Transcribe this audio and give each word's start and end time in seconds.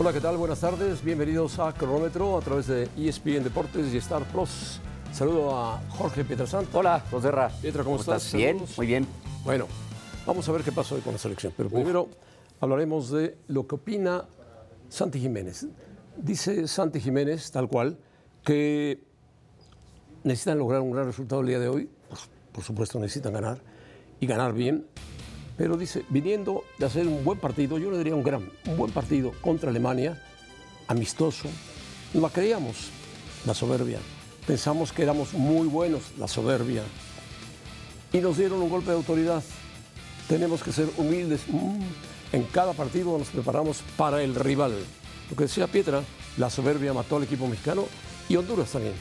Hola, 0.00 0.12
¿qué 0.12 0.20
tal? 0.20 0.36
Buenas 0.36 0.60
tardes. 0.60 1.02
Bienvenidos 1.02 1.58
a 1.58 1.74
Cronómetro 1.74 2.38
a 2.38 2.40
través 2.40 2.68
de 2.68 2.88
ESPN 2.96 3.42
Deportes 3.42 3.92
y 3.92 3.96
Star 3.96 4.22
Plus. 4.26 4.78
Saludo 5.12 5.58
a 5.58 5.82
Jorge 5.88 6.24
Pietrasanta. 6.24 6.78
Hola, 6.78 7.04
Roserra. 7.10 7.48
Pietra, 7.60 7.82
¿cómo, 7.82 7.96
estás? 7.96 8.32
Bien, 8.32 8.58
Saludos. 8.58 8.78
muy 8.78 8.86
bien. 8.86 9.08
Bueno, 9.42 9.66
vamos 10.24 10.48
a 10.48 10.52
ver 10.52 10.62
qué 10.62 10.70
pasó 10.70 10.94
hoy 10.94 11.00
con 11.00 11.14
la 11.14 11.18
selección. 11.18 11.52
Pero 11.56 11.68
primero 11.68 12.10
hablaremos 12.60 13.10
de 13.10 13.38
lo 13.48 13.66
que 13.66 13.74
opina 13.74 14.24
Santi 14.88 15.18
Jiménez. 15.18 15.66
Dice 16.16 16.68
Santi 16.68 17.00
Jiménez, 17.00 17.50
tal 17.50 17.66
cual, 17.66 17.98
que 18.44 19.02
necesitan 20.22 20.58
lograr 20.58 20.80
un 20.80 20.92
gran 20.92 21.06
resultado 21.06 21.40
el 21.40 21.48
día 21.48 21.58
de 21.58 21.66
hoy. 21.66 21.90
Pues, 22.08 22.20
por 22.52 22.62
supuesto, 22.62 23.00
necesitan 23.00 23.32
ganar 23.32 23.60
y 24.20 24.28
ganar 24.28 24.52
bien. 24.52 24.86
Pero 25.58 25.76
dice, 25.76 26.04
viniendo 26.08 26.64
de 26.78 26.86
hacer 26.86 27.08
un 27.08 27.24
buen 27.24 27.40
partido, 27.40 27.78
yo 27.78 27.90
le 27.90 27.98
diría 27.98 28.14
un 28.14 28.22
gran, 28.22 28.48
un 28.66 28.76
buen 28.76 28.92
partido 28.92 29.32
contra 29.40 29.70
Alemania, 29.70 30.22
amistoso, 30.86 31.48
no 32.14 32.20
la 32.20 32.30
creíamos, 32.30 32.76
la 33.44 33.54
soberbia. 33.54 33.98
Pensamos 34.46 34.92
que 34.92 35.02
éramos 35.02 35.34
muy 35.34 35.66
buenos, 35.66 36.02
la 36.16 36.28
soberbia. 36.28 36.84
Y 38.12 38.18
nos 38.18 38.38
dieron 38.38 38.62
un 38.62 38.70
golpe 38.70 38.90
de 38.90 38.96
autoridad. 38.96 39.42
Tenemos 40.28 40.62
que 40.62 40.72
ser 40.72 40.88
humildes. 40.96 41.40
Mm, 41.48 41.82
En 42.30 42.42
cada 42.44 42.74
partido 42.74 43.16
nos 43.16 43.28
preparamos 43.28 43.82
para 43.96 44.22
el 44.22 44.34
rival. 44.34 44.74
Lo 45.30 45.36
que 45.36 45.44
decía 45.44 45.66
Pietra, 45.66 46.02
la 46.36 46.50
soberbia 46.50 46.92
mató 46.92 47.16
al 47.16 47.22
equipo 47.22 47.46
mexicano 47.46 47.86
y 48.28 48.36
Honduras 48.36 48.70
también. 48.70 48.92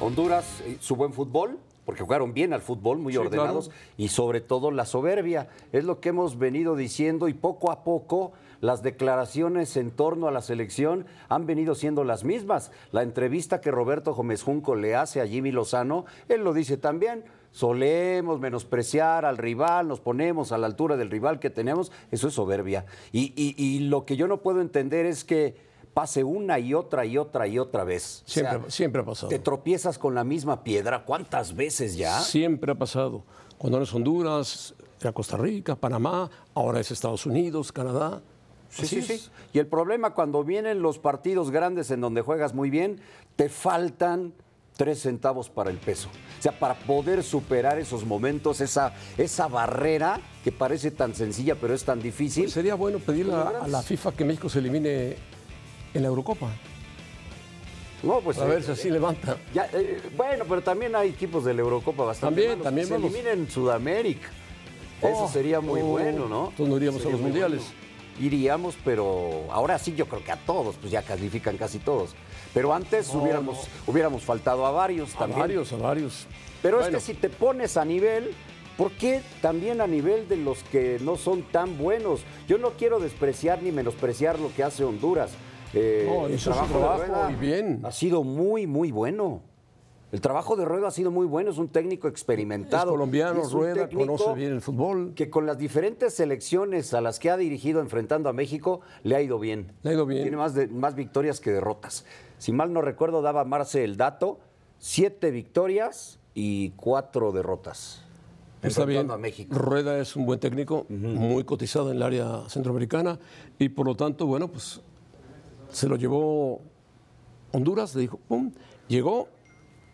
Honduras, 0.00 0.44
eh, 0.64 0.78
su 0.80 0.96
buen 0.96 1.12
fútbol, 1.12 1.58
porque 1.88 2.02
jugaron 2.02 2.34
bien 2.34 2.52
al 2.52 2.60
fútbol, 2.60 2.98
muy 2.98 3.14
Sí, 3.14 3.18
ordenados, 3.18 3.68
claro. 3.70 3.82
y 3.96 4.08
sobre 4.08 4.42
todo 4.42 4.70
la 4.70 4.84
soberbia. 4.84 5.48
Es 5.72 5.84
lo 5.84 6.00
que 6.00 6.10
hemos 6.10 6.36
venido 6.38 6.76
diciendo 6.76 7.28
y 7.28 7.32
poco 7.32 7.70
a 7.70 7.82
poco 7.82 8.32
las 8.60 8.82
declaraciones 8.82 9.74
en 9.78 9.90
torno 9.90 10.28
a 10.28 10.30
la 10.30 10.42
selección 10.42 11.06
han 11.30 11.46
venido 11.46 11.74
siendo 11.74 12.04
las 12.04 12.24
mismas. 12.24 12.72
La 12.92 13.02
entrevista 13.02 13.62
que 13.62 13.70
Roberto 13.70 14.12
Gómez 14.14 14.42
Junco 14.42 14.74
le 14.76 14.96
hace 14.96 15.22
a 15.22 15.26
Jimmy 15.26 15.50
Lozano, 15.50 16.04
él 16.28 16.44
lo 16.44 16.52
dice 16.52 16.76
también. 16.76 17.24
Solemos 17.52 18.38
menospreciar 18.38 19.24
al 19.24 19.38
rival, 19.38 19.88
nos 19.88 20.00
ponemos 20.00 20.52
a 20.52 20.58
la 20.58 20.66
altura 20.66 20.98
del 20.98 21.10
rival 21.10 21.38
que 21.40 21.48
tenemos, 21.48 21.90
eso 22.10 22.28
es 22.28 22.34
soberbia. 22.34 22.84
Y, 23.12 23.32
y- 23.34 23.54
y 23.56 23.78
lo 23.88 24.04
que 24.04 24.18
yo 24.18 24.28
no 24.28 24.42
puedo 24.42 24.60
entender 24.60 25.06
es 25.06 25.24
que 25.24 25.56
pase 25.98 26.22
una 26.22 26.60
y 26.60 26.74
otra 26.74 27.04
y 27.04 27.18
otra 27.18 27.48
y 27.48 27.58
otra 27.58 27.82
vez. 27.82 28.22
O 28.24 28.30
sea, 28.30 28.60
Siempre, 28.68 29.02
ha 29.02 29.04
pasado. 29.04 29.30
te 29.30 29.40
tropiezas 29.40 29.98
con 29.98 30.14
la 30.14 30.22
misma 30.22 30.62
piedra. 30.62 31.04
¿Cuántas 31.04 31.56
veces 31.56 31.96
ya? 31.96 32.20
Siempre 32.20 32.70
ha 32.70 32.76
pasado. 32.76 33.24
Cuando 33.58 33.82
es 33.82 33.92
Honduras, 33.92 34.76
era 35.00 35.10
Costa 35.10 35.36
Rica, 35.36 35.74
Panamá, 35.74 36.30
ahora 36.54 36.78
es 36.78 36.92
Estados 36.92 37.26
Unidos, 37.26 37.72
Canadá. 37.72 38.22
Sí, 38.68 38.82
Así 38.82 39.02
sí, 39.02 39.12
es. 39.12 39.20
sí. 39.22 39.30
Y 39.54 39.58
el 39.58 39.66
problema 39.66 40.14
cuando 40.14 40.44
vienen 40.44 40.82
los 40.82 41.00
partidos 41.00 41.50
grandes 41.50 41.90
en 41.90 42.00
donde 42.00 42.22
juegas 42.22 42.54
muy 42.54 42.70
bien, 42.70 43.00
te 43.34 43.48
faltan 43.48 44.32
tres 44.76 45.00
centavos 45.00 45.50
para 45.50 45.70
el 45.70 45.78
peso. 45.78 46.10
O 46.38 46.42
sea, 46.42 46.56
para 46.56 46.74
poder 46.74 47.24
superar 47.24 47.80
esos 47.80 48.04
momentos, 48.04 48.60
esa, 48.60 48.92
esa 49.16 49.48
barrera 49.48 50.20
que 50.44 50.52
parece 50.52 50.92
tan 50.92 51.16
sencilla 51.16 51.56
pero 51.56 51.74
es 51.74 51.82
tan 51.82 52.00
difícil. 52.00 52.44
Pues 52.44 52.52
sería 52.52 52.76
bueno 52.76 53.00
pedirle 53.00 53.34
a 53.34 53.66
la 53.66 53.82
FIFA 53.82 54.12
que 54.12 54.24
México 54.24 54.48
se 54.48 54.60
elimine 54.60 55.16
en 55.94 56.02
la 56.02 56.08
Eurocopa. 56.08 56.48
no, 58.02 58.20
pues, 58.20 58.38
A 58.38 58.44
eh, 58.46 58.48
ver 58.48 58.62
si 58.62 58.70
así 58.72 58.90
levanta. 58.90 59.36
ya, 59.52 59.68
eh, 59.72 60.00
bueno, 60.16 60.44
pero 60.48 60.62
también 60.62 60.94
hay 60.94 61.10
equipos 61.10 61.44
de 61.44 61.54
la 61.54 61.60
Eurocopa 61.62 62.04
bastante 62.04 62.34
También, 62.34 62.50
malos. 62.50 62.64
también 62.64 62.86
Se 62.86 62.92
vamos. 62.94 63.10
eliminen 63.12 63.38
en 63.40 63.50
Sudamérica. 63.50 64.28
Eso 65.02 65.24
Oh, 65.24 65.28
sería 65.28 65.60
muy 65.60 65.80
oh, 65.80 65.84
bueno, 65.86 66.28
¿no? 66.28 66.48
entonces 66.50 66.68
no 66.68 66.76
iríamos 66.76 67.04
a 67.06 67.08
los 67.10 67.20
mundiales. 67.20 67.60
bueno. 67.62 67.88
Iríamos, 68.20 68.74
pero 68.84 69.44
ahora 69.52 69.78
sí 69.78 69.94
yo 69.94 70.06
creo 70.06 70.24
que 70.24 70.32
a 70.32 70.36
todos, 70.36 70.74
pues 70.76 70.90
ya 70.90 71.02
califican 71.02 71.56
casi 71.56 71.78
todos. 71.78 72.10
Pero 72.52 72.74
antes 72.74 73.14
hubiéramos, 73.14 73.68
hubiéramos 73.86 74.24
faltado 74.24 74.66
a 74.66 74.72
varios 74.72 75.14
A 75.14 75.18
también. 75.20 75.38
varios, 75.40 75.72
a 75.72 75.76
varios. 75.76 76.26
Pero 76.60 76.78
Bueno, 76.78 76.98
es 76.98 77.04
que 77.04 77.12
si 77.12 77.16
te 77.16 77.28
pones 77.28 77.76
a 77.76 77.84
nivel, 77.84 78.32
¿por 78.76 78.90
qué 78.90 79.22
también 79.40 79.80
a 79.80 79.86
nivel 79.86 80.28
de 80.28 80.36
los 80.36 80.64
que 80.64 80.98
no 81.00 81.16
son 81.16 81.42
tan 81.42 81.78
buenos? 81.78 82.22
Yo 82.48 82.58
no 82.58 82.70
quiero 82.72 82.98
despreciar 82.98 83.62
ni 83.62 83.70
menospreciar 83.70 84.40
lo 84.40 84.52
que 84.52 84.64
hace 84.64 84.82
Honduras. 84.82 85.30
Eh, 85.74 86.06
No, 86.08 86.26
el 86.26 86.38
su 86.38 86.50
de 86.50 86.54
trabajo 86.56 86.96
Rueda 86.96 87.30
y 87.30 87.34
bien. 87.34 87.80
Ha 87.84 87.92
sido 87.92 88.24
muy, 88.24 88.66
muy 88.66 88.90
bueno. 88.90 89.42
El 90.10 90.22
trabajo 90.22 90.56
de 90.56 90.64
Rueda 90.64 90.88
ha 90.88 90.90
sido 90.90 91.10
muy 91.10 91.26
bueno, 91.26 91.50
es 91.50 91.58
un 91.58 91.68
técnico 91.68 92.08
es 92.08 92.12
experimentado. 92.12 92.92
colombiano, 92.92 93.42
Es 93.42 93.52
Rueda, 93.52 93.90
conoce 93.90 94.32
bien 94.34 94.52
el 94.52 94.62
fútbol. 94.62 95.12
Que 95.14 95.28
con 95.28 95.44
las 95.44 95.58
diferentes 95.58 96.14
selecciones 96.14 96.94
a 96.94 97.02
las 97.02 97.18
que 97.18 97.28
ha 97.30 97.36
dirigido 97.36 97.80
enfrentando 97.82 98.30
a 98.30 98.32
México, 98.32 98.80
le 99.02 99.16
ha 99.16 99.20
ido 99.20 99.38
bien. 99.38 99.72
Le 99.82 99.90
ha 99.90 99.92
ido 99.92 100.06
bien. 100.06 100.22
Tiene 100.22 100.38
más, 100.38 100.54
de- 100.54 100.66
más 100.68 100.94
victorias 100.94 101.40
que 101.40 101.50
derrotas. 101.50 102.06
Si 102.38 102.52
mal 102.52 102.72
no 102.72 102.80
recuerdo, 102.80 103.20
daba 103.20 103.44
Marce 103.44 103.84
el 103.84 103.98
dato, 103.98 104.38
siete 104.78 105.30
victorias 105.30 106.18
y 106.34 106.70
cuatro 106.70 107.30
derrotas. 107.32 108.02
Está 108.62 108.86
bien. 108.86 109.00
enfrentando 109.00 109.12
a 109.14 109.18
México. 109.18 109.54
Rueda 109.56 109.98
es 110.00 110.16
un 110.16 110.24
buen 110.24 110.40
técnico, 110.40 110.86
muy 110.88 111.44
cotizado 111.44 111.90
en 111.90 111.98
el 111.98 112.02
área 112.02 112.48
centroamericana 112.48 113.18
y 113.58 113.68
por 113.68 113.84
lo 113.86 113.94
tanto, 113.94 114.26
bueno, 114.26 114.48
pues 114.48 114.80
se 115.70 115.88
lo 115.88 115.96
llevó 115.96 116.60
Honduras, 117.52 117.94
le 117.94 118.02
dijo, 118.02 118.18
pum, 118.28 118.52
llegó 118.88 119.28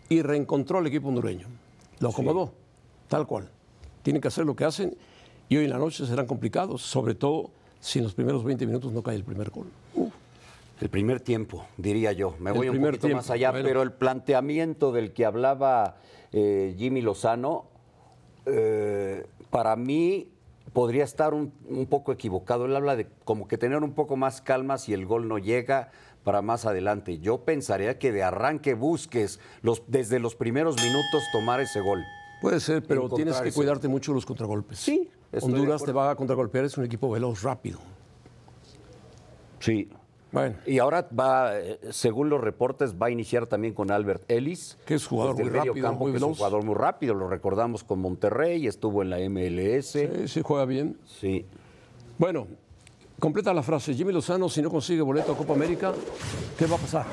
y 0.09 0.23
reencontró 0.23 0.79
al 0.79 0.87
equipo 0.87 1.09
hondureño. 1.09 1.47
Lo 2.01 2.11
acomodó, 2.11 2.53
tal 3.09 3.27
cual. 3.27 3.49
Tienen 4.03 4.21
que 4.21 4.29
hacer 4.29 4.45
lo 4.45 4.57
que 4.57 4.65
hacen 4.65 4.97
y 5.49 5.57
hoy 5.57 5.65
en 5.65 5.71
la 5.71 5.79
noche 5.79 6.07
serán 6.07 6.27
complicados, 6.27 6.83
sobre 6.83 7.15
todo 7.15 7.51
si 7.81 7.99
en 7.99 8.05
los 8.05 8.15
primeros 8.15 8.45
20 8.45 8.67
minutos 8.67 8.93
no 8.93 9.03
cae 9.03 9.17
el 9.17 9.25
primer 9.25 9.51
gol. 9.51 9.67
Uf, 9.95 10.13
El 10.81 10.89
primer 10.89 11.21
tiempo, 11.21 11.65
diría 11.77 12.13
yo. 12.13 12.35
Me 12.41 12.51
voy 12.51 12.69
un 12.69 12.81
poquito 12.81 13.07
tiempo, 13.07 13.17
más 13.19 13.31
allá, 13.31 13.53
pero 13.53 13.83
el 13.83 13.93
planteamiento 13.93 14.93
del 14.93 15.13
que 15.13 15.25
hablaba 15.25 15.97
eh, 16.33 16.75
Jimmy 16.77 17.01
Lozano, 17.01 17.67
eh, 18.47 19.27
para 19.51 19.77
mí 19.77 20.29
podría 20.75 21.05
estar 21.05 21.33
un, 21.33 21.55
un 21.67 21.87
poco 21.87 22.13
equivocado. 22.13 22.67
Él 22.67 22.77
habla 22.77 22.97
de 22.97 23.07
como 23.25 23.49
que 23.49 23.57
tener 23.57 23.83
un 23.83 23.95
poco 23.95 24.17
más 24.17 24.43
calma 24.43 24.77
si 24.77 24.93
el 24.93 25.07
gol 25.07 25.27
no 25.27 25.39
llega 25.39 25.91
para 26.25 26.43
más 26.43 26.67
adelante. 26.67 27.19
Yo 27.19 27.45
pensaría 27.45 27.99
que 27.99 28.13
de 28.13 28.23
arranque 28.23 28.75
busques 28.75 29.41
los, 29.63 29.83
desde 29.87 30.19
los 30.19 30.35
primeros 30.35 30.77
minutos 30.83 31.23
tomar 31.33 31.61
ese 31.61 31.81
gol. 31.81 32.03
Puede 32.43 32.61
ser, 32.61 32.83
pero 32.83 33.09
tienes 33.09 33.41
que 33.41 33.53
cuidarte 33.53 33.89
mucho 33.89 34.13
los 34.13 34.27
contragolpes. 34.27 34.79
Sí, 34.79 35.09
Honduras 35.41 35.83
te 35.83 35.93
va 35.93 36.11
a 36.11 36.17
contragolpear, 36.17 36.65
es 36.65 36.77
un 36.77 36.85
equipo 36.85 37.11
veloz, 37.11 37.43
rápido. 37.43 37.79
Sí. 39.61 39.89
Bueno, 40.35 40.57
Y 40.67 40.79
ahora 40.81 41.09
va, 41.19 41.59
eh, 41.59 41.79
según 41.91 42.29
los 42.29 42.41
reportes, 42.41 42.95
va 43.01 43.07
a 43.07 43.11
iniciar 43.11 43.47
también 43.47 43.73
con 43.73 43.91
Albert 43.91 44.29
Ellis. 44.29 44.77
Que 44.85 44.95
es 44.95 45.07
jugador 45.07 45.37
muy 45.37 45.49
rápido, 45.49 45.75
campo, 45.87 46.05
muy 46.05 46.13
que 46.13 46.19
es 46.19 46.23
un 46.23 46.35
jugador 46.35 46.65
muy 46.65 46.75
rápido, 46.75 47.15
lo 47.15 47.29
recordamos 47.29 47.85
con 47.85 48.01
Monterrey, 48.01 48.67
estuvo 48.67 49.03
en 49.03 49.11
la 49.11 49.19
MLS. 49.19 49.93
sí, 49.93 50.09
sí 50.27 50.43
juega 50.45 50.65
bien. 50.65 50.99
Sí. 51.07 51.47
Bueno, 52.19 52.49
completa 53.21 53.55
la 53.55 53.63
frase. 53.63 53.95
Jimmy 53.95 54.13
Lozano, 54.13 54.49
si 54.49 54.61
no 54.61 54.71
consigue 54.71 55.03
boleto 55.03 55.33
a 55.33 55.37
Copa 55.37 55.55
América, 55.55 55.93
¿qué 56.59 56.67
va 56.67 56.77
a 56.77 56.79
pasar? 56.79 57.07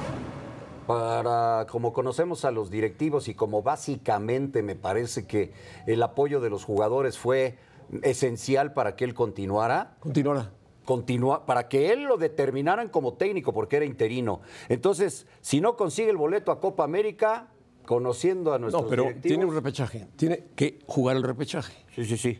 Para, 0.87 1.67
como 1.69 1.93
conocemos 1.93 2.43
a 2.43 2.51
los 2.51 2.69
directivos 2.71 3.27
y 3.27 3.35
como 3.35 3.61
básicamente 3.61 4.63
me 4.63 4.75
parece 4.75 5.25
que 5.27 5.53
el 5.85 6.01
apoyo 6.03 6.41
de 6.41 6.49
los 6.49 6.65
jugadores 6.65 7.17
fue 7.17 7.57
esencial 8.01 8.73
para 8.73 8.95
que 8.95 9.05
él 9.05 9.13
continuara, 9.13 9.95
Continuará. 9.99 10.51
Continua- 10.85 11.45
para 11.45 11.67
que 11.69 11.91
él 11.91 12.03
lo 12.03 12.17
determinaran 12.17 12.89
como 12.89 13.13
técnico 13.13 13.53
porque 13.53 13.77
era 13.77 13.85
interino. 13.85 14.41
Entonces, 14.69 15.27
si 15.41 15.61
no 15.61 15.75
consigue 15.77 16.09
el 16.09 16.17
boleto 16.17 16.51
a 16.51 16.59
Copa 16.59 16.83
América, 16.83 17.47
conociendo 17.85 18.53
a 18.53 18.59
nuestros 18.59 18.83
No, 18.83 18.89
pero 18.89 19.03
directivos- 19.03 19.27
tiene 19.27 19.45
un 19.45 19.53
repechaje. 19.53 20.07
Tiene 20.15 20.43
que 20.55 20.79
jugar 20.87 21.17
el 21.17 21.23
repechaje. 21.23 21.73
Sí, 21.95 22.05
sí, 22.05 22.17
sí. 22.17 22.39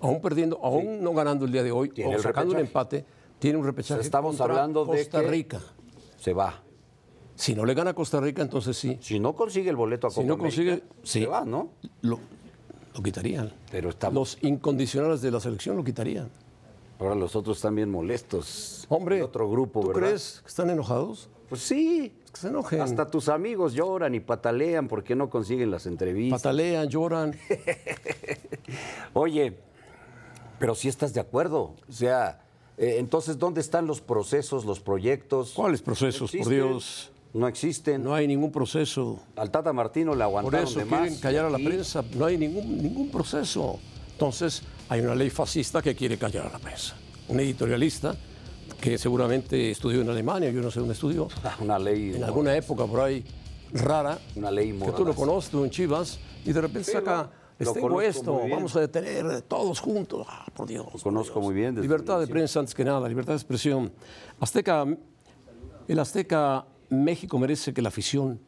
Aún 0.00 0.20
perdiendo, 0.20 0.58
aún 0.62 1.02
no 1.02 1.12
ganando 1.12 1.44
el 1.46 1.52
día 1.52 1.62
de 1.62 1.72
hoy, 1.72 1.88
Tiene 1.90 2.16
o 2.16 2.18
sacando 2.18 2.54
un 2.54 2.60
empate, 2.60 3.04
tiene 3.38 3.58
un 3.58 3.64
repechaje 3.64 4.00
Estamos 4.00 4.36
contra 4.36 4.54
hablando 4.56 4.84
de 4.84 4.98
Costa 4.98 5.20
que- 5.22 5.26
Rica. 5.28 5.60
Se 6.18 6.32
va. 6.32 6.62
Si 7.34 7.54
no 7.54 7.64
le 7.66 7.74
gana 7.74 7.90
a 7.90 7.94
Costa 7.94 8.20
Rica, 8.20 8.42
entonces 8.42 8.76
sí. 8.76 8.96
Si 9.00 9.18
no 9.20 9.34
consigue 9.34 9.68
el 9.70 9.76
boleto 9.76 10.06
a 10.06 10.10
Copa 10.10 10.22
Si 10.22 10.26
no 10.26 10.34
América, 10.34 10.56
consigue, 10.56 10.82
se 11.02 11.20
sí. 11.20 11.24
va, 11.26 11.44
¿no? 11.44 11.70
Lo, 12.02 12.18
lo 12.94 13.02
quitarían. 13.02 13.52
Pero 13.70 13.90
está- 13.90 14.10
Los 14.10 14.38
incondicionales 14.42 15.20
de 15.20 15.30
la 15.30 15.40
selección 15.40 15.76
lo 15.76 15.84
quitarían. 15.84 16.30
Ahora 16.98 17.14
los 17.14 17.36
otros 17.36 17.58
están 17.58 17.74
bien 17.74 17.90
molestos. 17.90 18.86
Hombre, 18.88 19.22
otro 19.22 19.50
grupo, 19.50 19.80
¿tú 19.82 19.88
¿verdad? 19.88 20.00
crees 20.02 20.40
que 20.42 20.48
están 20.48 20.70
enojados? 20.70 21.28
Pues 21.48 21.60
sí. 21.60 22.12
Que 22.32 22.40
se 22.40 22.48
enojen. 22.48 22.80
Hasta 22.80 23.10
tus 23.10 23.28
amigos 23.28 23.74
lloran 23.74 24.14
y 24.14 24.20
patalean 24.20 24.88
porque 24.88 25.14
no 25.14 25.28
consiguen 25.30 25.70
las 25.70 25.86
entrevistas. 25.86 26.42
Patalean, 26.42 26.88
lloran. 26.88 27.34
Oye, 29.12 29.56
pero 30.58 30.74
si 30.74 30.88
estás 30.88 31.12
de 31.14 31.20
acuerdo. 31.20 31.74
O 31.88 31.92
sea, 31.92 32.42
eh, 32.78 32.96
entonces, 32.98 33.38
¿dónde 33.38 33.60
están 33.60 33.86
los 33.86 34.00
procesos, 34.00 34.64
los 34.64 34.80
proyectos? 34.80 35.52
¿Cuáles 35.52 35.82
procesos, 35.82 36.32
por. 36.32 36.48
Dios? 36.48 37.10
No 37.32 37.46
existen. 37.48 38.02
No 38.02 38.14
hay 38.14 38.26
ningún 38.26 38.50
proceso. 38.50 39.20
Al 39.36 39.50
Tata 39.50 39.72
Martino 39.72 40.12
le 40.12 40.16
Por 40.18 40.22
aguantaron 40.24 40.66
eso 40.68 40.78
de 40.80 40.86
quieren 40.86 41.10
más. 41.12 41.20
callar 41.20 41.44
a 41.44 41.50
la 41.50 41.60
y- 41.60 41.64
prensa. 41.66 42.02
No 42.14 42.24
hay 42.24 42.38
ningún, 42.38 42.78
ningún 42.82 43.10
proceso. 43.10 43.78
Entonces, 44.20 44.62
hay 44.88 45.02
una 45.02 45.14
ley 45.14 45.28
fascista 45.28 45.82
que 45.82 45.94
quiere 45.94 46.16
callar 46.16 46.46
a 46.46 46.50
la 46.52 46.58
prensa. 46.58 46.94
Un 47.28 47.38
editorialista 47.38 48.16
que 48.80 48.96
seguramente 48.96 49.70
estudió 49.70 50.00
en 50.00 50.08
Alemania, 50.08 50.50
yo 50.50 50.62
no 50.62 50.70
sé 50.70 50.78
dónde 50.80 50.94
estudió, 50.94 51.28
Una 51.60 51.78
ley. 51.78 52.14
en 52.14 52.24
alguna 52.24 52.56
época 52.56 52.86
por 52.86 53.00
ahí 53.00 53.22
rara, 53.74 54.18
Una 54.34 54.50
ley 54.50 54.72
que 54.72 54.90
tú 54.92 55.04
lo 55.04 55.14
conoces 55.14 55.50
tú 55.50 55.64
en 55.64 55.70
Chivas, 55.70 56.18
y 56.46 56.52
de 56.54 56.60
repente 56.62 56.92
saca, 56.92 57.24
lo- 57.24 57.30
les 57.58 57.66
lo 57.68 57.74
tengo 57.74 58.00
esto, 58.00 58.40
vamos 58.50 58.74
a 58.74 58.80
detener 58.80 59.42
todos 59.42 59.80
juntos. 59.80 60.26
Ah, 60.30 60.46
por 60.54 60.66
Dios. 60.66 60.86
por 60.92 61.02
conozco 61.02 61.34
Dios. 61.34 61.44
muy 61.44 61.54
bien 61.54 61.74
desde 61.74 61.82
Libertad 61.86 62.18
de 62.18 62.26
prensa 62.26 62.60
antes 62.60 62.74
que 62.74 62.84
nada, 62.86 63.06
libertad 63.10 63.34
de 63.34 63.36
expresión. 63.38 63.92
Azteca, 64.40 64.86
el 65.88 65.98
Azteca 65.98 66.64
México 66.88 67.38
merece 67.38 67.74
que 67.74 67.82
la 67.82 67.88
afición 67.88 68.40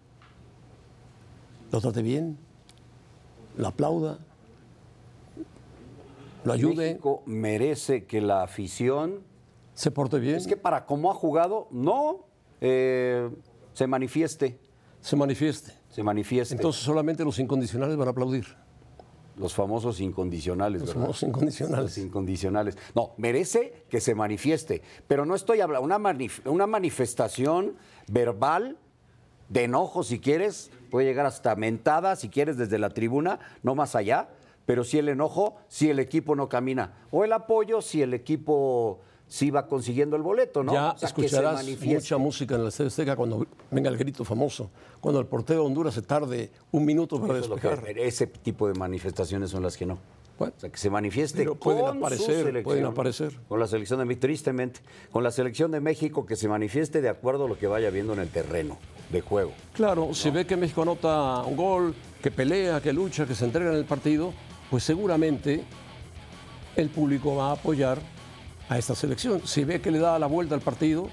lo 1.71 1.81
trate 1.83 2.01
bien, 2.01 2.39
lo 3.59 3.67
aplauda, 3.69 4.19
lo 6.49 6.53
ayude, 6.55 6.89
México 6.91 7.23
merece 7.27 8.05
que 8.05 8.21
la 8.21 8.43
afición. 8.43 9.23
se 9.75 9.91
porte 9.91 10.19
bien, 10.19 10.37
Es 10.37 10.47
que 10.47 10.57
para 10.57 10.85
cómo 10.87 11.11
ha 11.11 11.15
jugado, 11.15 11.69
no 11.71 12.27
eh, 12.61 13.31
se 13.73 13.87
manifieste. 13.87 14.59
se 15.01 15.15
manifieste. 15.17 15.73
Se 15.91 16.03
manifieste. 16.03 16.55
Entonces 16.55 16.83
solamente 16.83 17.25
los 17.25 17.39
incondicionales 17.39 17.97
van 17.97 18.09
a 18.09 18.11
aplaudir. 18.11 18.45
los 19.37 19.55
famosos 19.55 20.01
incondicionales, 20.01 20.81
Los 20.81 20.89
¿verdad? 20.91 21.03
famosos 21.03 21.23
incondicionales. 21.29 21.85
Los 21.85 21.99
incondicionales. 21.99 22.77
No, 22.97 23.13
merece 23.19 23.85
que 23.89 24.01
se 24.01 24.17
manifieste, 24.17 24.83
pero 25.07 25.25
no 25.25 25.37
estoy 25.37 25.61
hablando, 25.61 25.85
una, 25.85 25.99
manif- 26.01 26.45
una 26.45 26.67
manifestación 26.67 27.77
verbal 28.09 28.77
de 29.49 29.63
enojo, 29.65 30.03
si 30.03 30.19
quieres, 30.19 30.73
puede 30.91 31.07
llegar 31.07 31.25
hasta 31.25 31.55
mentada, 31.55 32.17
si 32.17 32.29
quieres, 32.29 32.57
desde 32.57 32.79
la 32.81 32.91
tribuna, 32.91 33.39
no 33.63 33.77
más 33.77 33.95
allá, 33.95 34.29
pero 34.69 34.85
sí 34.85 34.99
el 34.99 35.09
enojo 35.09 35.57
si 35.67 35.89
el 35.89 35.99
equipo 35.99 36.37
no 36.37 36.47
camina, 36.47 36.93
o 37.11 37.25
el 37.25 37.33
apoyo 37.33 37.81
si 37.81 38.03
el 38.03 38.13
equipo 38.13 39.01
sí 39.27 39.51
va 39.51 39.67
consiguiendo 39.67 40.15
el 40.15 40.21
boleto, 40.21 40.63
¿no? 40.63 40.75
Ya 40.75 40.91
O 40.93 40.99
sea, 40.99 41.09
escucharás 41.09 41.65
mucha 41.81 42.19
música 42.19 42.55
en 42.55 42.61
el 42.61 42.67
Estadio 42.69 42.89
Azteca 42.89 43.17
cuando 43.17 43.47
venga 43.71 43.89
el 43.89 43.97
grito 43.97 44.27
famoso, 44.27 44.71
cuando 45.01 45.21
el 45.21 45.27
portero 45.27 45.61
de 45.63 45.67
Honduras 45.69 45.95
se 45.95 46.03
tarde 46.03 46.51
un 46.71 46.85
minuto 46.85 47.19
para 47.19 47.39
Eso 47.39 47.55
es 47.57 47.61
que- 47.63 48.07
ese 48.07 48.27
tipo 48.27 48.69
de 48.69 48.75
manifestaciones 48.75 49.49
son 49.49 49.63
las 49.63 49.75
que 49.75 49.87
no. 49.87 49.99
Bueno, 50.39 50.53
O 50.59 50.61
sea, 50.61 50.69
que 50.71 50.77
se 50.77 50.91
manifieste 50.91 51.39
Pero 51.39 51.55
pueden 51.55 51.81
con 51.87 51.93
su 51.95 51.99
aparecer, 52.05 52.37
selección. 52.37 52.63
pueden 52.65 52.85
aparecer. 52.85 53.41
Con 53.49 53.59
la 53.61 53.67
selección 53.67 53.99
de 54.01 54.05
México, 54.05 54.21
tristemente. 54.21 54.81
Con 55.11 55.25
la 55.25 55.31
selección 55.31 55.71
de 55.71 55.81
México 55.81 56.27
que 56.27 56.37
se 56.37 56.47
manifieste 56.47 57.01
de 57.01 57.09
acuerdo 57.09 57.47
a 57.47 57.49
lo 57.49 57.59
que 57.59 57.67
vaya 57.67 57.89
viendo 57.91 58.13
en 58.13 58.19
el 58.21 58.29
terreno 58.29 58.77
de 59.11 59.23
juego. 59.23 59.51
Claro, 59.73 60.11
si 60.13 60.31
ve 60.31 60.45
que 60.47 60.57
México 60.59 60.83
anota 60.83 61.43
un 61.43 61.57
gol, 61.57 61.95
que 62.23 62.31
pelea, 62.31 62.81
que 62.83 62.93
lucha, 62.93 63.27
que 63.27 63.35
se 63.35 63.47
entrega 63.47 63.71
en 63.73 63.79
el 63.79 63.85
partido, 63.87 64.33
pues 64.71 64.85
seguramente 64.85 65.65
el 66.77 66.91
público 66.91 67.37
va 67.37 67.51
a 67.51 67.53
apoyar 67.53 67.99
a 68.69 68.79
esta 68.79 68.95
selección. 68.95 69.43
Si 69.45 69.65
ve 69.65 69.81
que 69.81 69.91
le 69.91 69.99
da 69.99 70.19
la 70.19 70.27
vuelta 70.27 70.55
al 70.55 70.61
partido, 70.61 71.09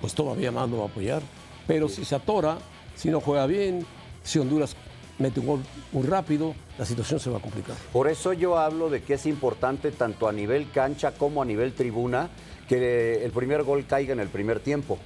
pues 0.00 0.14
todavía 0.14 0.52
más 0.52 0.68
lo 0.68 0.78
va 0.78 0.84
a 0.84 0.88
apoyar. 0.88 1.22
Pero 1.66 1.88
si 1.88 2.04
se 2.04 2.14
atora, 2.14 2.58
si 2.94 3.10
no 3.10 3.20
juega 3.20 3.46
bien, 3.46 3.86
si 4.22 4.38
Honduras 4.38 4.74
mete 5.18 5.40
un 5.40 5.46
gol 5.46 5.60
muy 5.92 6.06
rápido, 6.06 6.54
la 6.78 6.84
situación 6.84 7.20
se 7.20 7.30
va 7.30 7.38
a 7.38 7.40
complicar. 7.40 7.76
Por 7.92 8.08
eso 8.08 8.32
yo 8.32 8.58
hablo 8.58 8.90
de 8.90 9.02
que 9.02 9.14
es 9.14 9.26
importante 9.26 9.90
tanto 9.90 10.28
a 10.28 10.32
nivel 10.32 10.70
cancha 10.70 11.12
como 11.12 11.42
a 11.42 11.44
nivel 11.44 11.72
tribuna 11.72 12.28
que 12.68 13.24
el 13.24 13.30
primer 13.32 13.62
gol 13.62 13.86
caiga 13.86 14.12
en 14.12 14.20
el 14.20 14.28
primer 14.28 14.60
tiempo. 14.60 14.98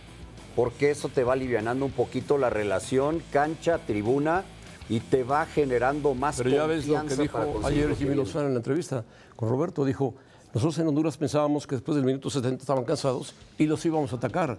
Porque 0.56 0.90
eso 0.90 1.08
te 1.08 1.24
va 1.24 1.32
alivianando 1.32 1.86
un 1.86 1.92
poquito 1.92 2.36
la 2.36 2.50
relación 2.50 3.22
cancha-tribuna 3.32 4.44
y 4.88 5.00
te 5.00 5.22
va 5.24 5.46
generando 5.46 6.14
más 6.14 6.36
Pero 6.38 6.50
ya 6.50 6.66
ves 6.66 6.86
lo 6.86 7.04
que 7.06 7.16
dijo 7.16 7.38
ayer 7.64 7.94
Jimmy. 7.96 8.14
Lozano 8.14 8.46
en 8.46 8.54
la 8.54 8.58
entrevista 8.58 9.04
con 9.36 9.48
Roberto. 9.48 9.84
Dijo, 9.84 10.14
nosotros 10.54 10.78
en 10.78 10.88
Honduras 10.88 11.16
pensábamos 11.16 11.66
que 11.66 11.76
después 11.76 11.96
del 11.96 12.04
minuto 12.04 12.28
70 12.30 12.62
estaban 12.62 12.84
cansados 12.84 13.34
y 13.58 13.66
los 13.66 13.84
íbamos 13.86 14.12
a 14.12 14.16
atacar. 14.16 14.58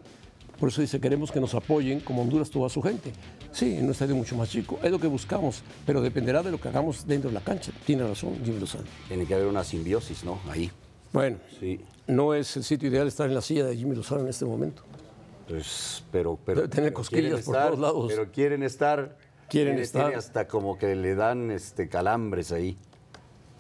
Por 0.60 0.70
eso 0.70 0.82
dice, 0.82 1.00
queremos 1.00 1.32
que 1.32 1.40
nos 1.42 1.54
apoyen 1.56 2.00
como 2.00 2.22
Honduras 2.22 2.50
tuvo 2.50 2.66
a 2.66 2.70
su 2.70 2.82
gente. 2.82 3.12
Sí, 3.52 3.76
en 3.76 3.86
un 3.86 3.92
estadio 3.92 4.16
mucho 4.16 4.36
más 4.36 4.50
chico, 4.50 4.80
es 4.82 4.92
lo 4.92 5.00
que 5.00 5.08
buscamos, 5.08 5.62
pero 5.86 6.00
dependerá 6.02 6.42
de 6.42 6.52
lo 6.52 6.60
que 6.60 6.70
hagamos 6.70 7.06
dentro 7.06 7.30
de 7.30 7.34
la 7.34 7.42
cancha. 7.42 7.72
Tiene 7.86 8.08
razón 8.08 8.36
Jimmy 8.44 8.60
Lozano. 8.60 8.86
Tiene 9.08 9.26
que 9.26 9.34
haber 9.34 9.48
una 9.48 9.64
simbiosis, 9.64 10.24
¿no? 10.24 10.40
Ahí. 10.50 10.72
Bueno, 11.12 11.38
Sí. 11.60 11.82
no 12.08 12.34
es 12.34 12.56
el 12.56 12.64
sitio 12.64 12.90
ideal 12.90 13.08
estar 13.08 13.28
en 13.28 13.36
la 13.36 13.42
silla 13.42 13.66
de 13.66 13.76
Jimmy 13.76 13.96
Lozano 13.96 14.22
en 14.22 14.28
este 14.30 14.46
momento. 14.46 14.84
Pues, 15.48 16.04
pero, 16.12 16.40
pero 16.46 16.62
Debe 16.62 16.70
tener 16.70 16.92
pero 16.92 16.96
cosquillas 16.96 17.32
por 17.32 17.40
estar, 17.56 17.68
todos 17.68 17.80
lados. 17.80 18.06
Pero 18.08 18.32
quieren 18.32 18.64
estar. 18.64 19.18
Quieren 19.54 19.74
tiene- 19.76 19.84
estar. 19.84 20.02
tiene 20.06 20.18
hasta 20.18 20.48
como 20.48 20.78
que 20.80 20.96
le 20.96 21.14
dan 21.14 21.52
este 21.52 21.88
calambres 21.88 22.52
ahí. 22.52 22.76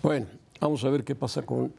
Bueno, 0.02 0.26
vamos 0.60 0.84
a 0.84 0.90
ver 0.90 1.04
qué 1.04 1.14
pasa 1.14 1.44
con 1.44 1.72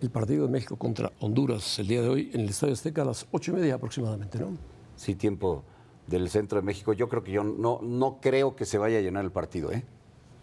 el 0.00 0.10
partido 0.10 0.46
de 0.46 0.50
México 0.52 0.76
contra 0.76 1.12
Honduras 1.20 1.78
el 1.78 1.86
día 1.86 2.00
de 2.00 2.08
hoy 2.08 2.30
en 2.32 2.40
el 2.40 2.48
Estadio 2.48 2.72
Azteca 2.72 3.02
a 3.02 3.04
las 3.04 3.26
ocho 3.30 3.52
y 3.52 3.54
media 3.56 3.74
aproximadamente, 3.74 4.38
¿no? 4.38 4.56
Sí, 4.96 5.14
tiempo 5.14 5.64
del 6.06 6.30
centro 6.30 6.58
de 6.58 6.64
México. 6.64 6.94
Yo 6.94 7.10
creo 7.10 7.22
que 7.22 7.30
yo 7.30 7.44
no, 7.44 7.80
no 7.82 8.18
creo 8.22 8.56
que 8.56 8.64
se 8.64 8.78
vaya 8.78 8.96
a 8.98 9.00
llenar 9.02 9.22
el 9.24 9.32
partido, 9.32 9.70
¿eh? 9.70 9.84